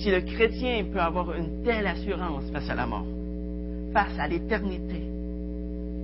Si 0.00 0.10
le 0.12 0.20
chrétien 0.20 0.84
peut 0.92 1.00
avoir 1.00 1.34
une 1.34 1.64
telle 1.64 1.88
assurance 1.88 2.44
face 2.52 2.70
à 2.70 2.76
la 2.76 2.86
mort, 2.86 3.06
face 3.92 4.16
à 4.18 4.28
l'éternité, 4.28 5.02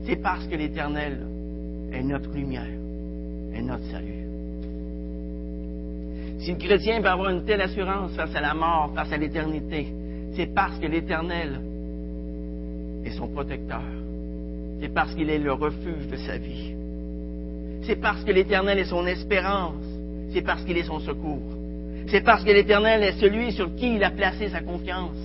c'est 0.08 0.16
parce 0.16 0.46
que 0.46 0.56
l'Éternel 0.56 1.18
est 1.92 2.02
notre 2.02 2.32
lumière, 2.32 2.66
est 3.54 3.60
notre 3.60 3.84
salut. 3.90 4.24
Si 6.40 6.52
le 6.52 6.56
chrétien 6.56 7.02
peut 7.02 7.08
avoir 7.08 7.28
une 7.28 7.44
telle 7.44 7.60
assurance 7.60 8.12
face 8.12 8.34
à 8.34 8.40
la 8.40 8.54
mort, 8.54 8.90
face 8.94 9.12
à 9.12 9.18
l'éternité, 9.18 9.86
c'est 10.34 10.46
parce 10.54 10.78
que 10.78 10.86
l'Éternel 10.86 11.60
est 13.04 13.10
son 13.10 13.28
protecteur. 13.28 13.82
C'est 14.80 14.94
parce 14.94 15.14
qu'il 15.14 15.28
est 15.28 15.38
le 15.38 15.52
refuge 15.52 16.06
de 16.10 16.16
sa 16.16 16.38
vie. 16.38 16.72
C'est 17.82 18.00
parce 18.00 18.24
que 18.24 18.32
l'Éternel 18.32 18.78
est 18.78 18.86
son 18.86 19.06
espérance. 19.06 19.84
C'est 20.32 20.42
parce 20.42 20.64
qu'il 20.64 20.78
est 20.78 20.84
son 20.84 21.00
secours. 21.00 21.42
C'est 22.06 22.22
parce 22.22 22.44
que 22.44 22.50
l'Éternel 22.50 23.02
est 23.02 23.20
celui 23.20 23.52
sur 23.52 23.74
qui 23.74 23.96
il 23.96 24.04
a 24.04 24.10
placé 24.10 24.48
sa 24.48 24.62
confiance. 24.62 25.18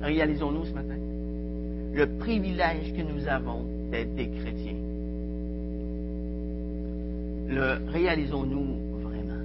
Réalisons-nous 0.00 0.66
ce 0.66 0.72
matin 0.72 1.03
le 1.94 2.06
privilège 2.18 2.92
que 2.96 3.02
nous 3.02 3.28
avons 3.28 3.64
d'être 3.90 4.14
des 4.16 4.28
chrétiens. 4.28 4.74
Le 7.48 7.78
réalisons-nous 7.92 9.00
vraiment? 9.00 9.44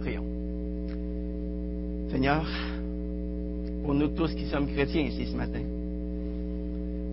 Prions. 0.00 0.24
Seigneur, 2.10 2.46
pour 3.84 3.94
nous 3.94 4.08
tous 4.08 4.34
qui 4.34 4.44
sommes 4.46 4.66
chrétiens 4.66 5.02
ici 5.02 5.26
ce 5.26 5.36
matin, 5.36 5.62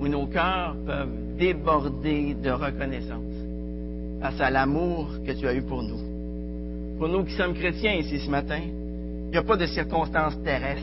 où 0.01 0.07
nos 0.09 0.25
cœurs 0.25 0.75
peuvent 0.85 1.37
déborder 1.37 2.33
de 2.33 2.49
reconnaissance 2.49 3.23
face 4.19 4.41
à 4.41 4.49
l'amour 4.49 5.07
que 5.25 5.31
tu 5.31 5.47
as 5.47 5.55
eu 5.55 5.61
pour 5.61 5.83
nous. 5.83 6.16
Pour 6.97 7.07
nous 7.09 7.23
qui 7.25 7.33
sommes 7.33 7.53
chrétiens 7.53 7.93
ici 7.93 8.19
ce 8.19 8.29
matin, 8.29 8.59
il 8.59 9.31
n'y 9.31 9.37
a 9.37 9.43
pas 9.43 9.57
de 9.57 9.67
circonstances 9.67 10.41
terrestres 10.43 10.81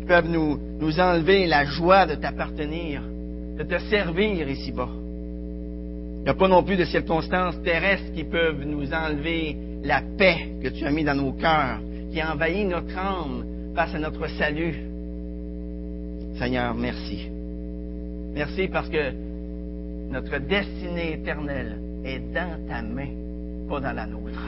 qui 0.00 0.06
peuvent 0.06 0.28
nous, 0.28 0.58
nous 0.80 0.98
enlever 0.98 1.46
la 1.46 1.64
joie 1.64 2.06
de 2.06 2.14
t'appartenir, 2.14 3.02
de 3.58 3.62
te 3.62 3.78
servir 3.90 4.48
ici-bas. 4.48 4.88
Il 4.88 6.22
n'y 6.22 6.30
a 6.30 6.34
pas 6.34 6.48
non 6.48 6.62
plus 6.62 6.76
de 6.76 6.84
circonstances 6.84 7.60
terrestres 7.62 8.12
qui 8.14 8.24
peuvent 8.24 8.64
nous 8.64 8.92
enlever 8.92 9.56
la 9.82 10.00
paix 10.16 10.48
que 10.62 10.68
tu 10.68 10.84
as 10.84 10.90
mis 10.90 11.04
dans 11.04 11.14
nos 11.14 11.32
cœurs, 11.32 11.80
qui 12.12 12.22
envahit 12.22 12.66
notre 12.66 12.96
âme 12.96 13.44
face 13.74 13.94
à 13.94 13.98
notre 13.98 14.26
salut. 14.30 14.74
Seigneur, 16.38 16.74
merci. 16.74 17.28
Merci 18.34 18.68
parce 18.68 18.88
que 18.88 19.12
notre 20.10 20.38
destinée 20.38 21.14
éternelle 21.14 21.76
est 22.04 22.20
dans 22.32 22.66
ta 22.68 22.80
main, 22.80 23.08
pas 23.68 23.80
dans 23.80 23.92
la 23.92 24.06
nôtre. 24.06 24.45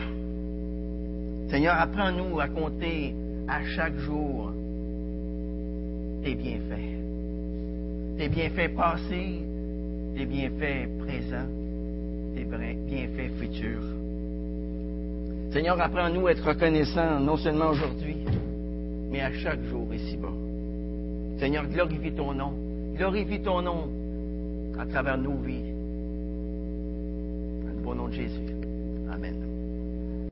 Seigneur, 1.50 1.76
apprends-nous 1.78 2.40
à 2.40 2.48
compter 2.48 3.14
à 3.48 3.64
chaque 3.64 3.96
jour 3.98 4.52
tes 6.22 6.34
bienfaits. 6.34 6.98
Tes 8.18 8.28
bienfaits 8.28 8.74
passés, 8.76 9.40
tes 10.16 10.26
bienfaits 10.26 10.88
présents, 10.98 11.48
tes 12.34 12.44
bienfaits 12.44 13.32
futurs. 13.38 13.84
Seigneur, 15.52 15.80
apprends-nous 15.80 16.26
à 16.26 16.32
être 16.32 16.46
reconnaissants 16.46 17.20
non 17.20 17.38
seulement 17.38 17.70
aujourd'hui, 17.70 18.18
mais 19.10 19.22
à 19.22 19.32
chaque 19.32 19.62
jour 19.64 19.86
ici-bas. 19.94 20.34
Seigneur, 21.38 21.66
glorifie 21.66 22.12
ton 22.12 22.34
nom. 22.34 22.52
Glorifie 22.94 23.40
ton 23.40 23.62
nom 23.62 23.88
à 24.78 24.84
travers 24.84 25.16
nos 25.16 25.36
vies. 25.36 25.72
Bon 27.82 27.94
nom 27.94 28.08
de 28.08 28.12
Jésus. 28.12 28.57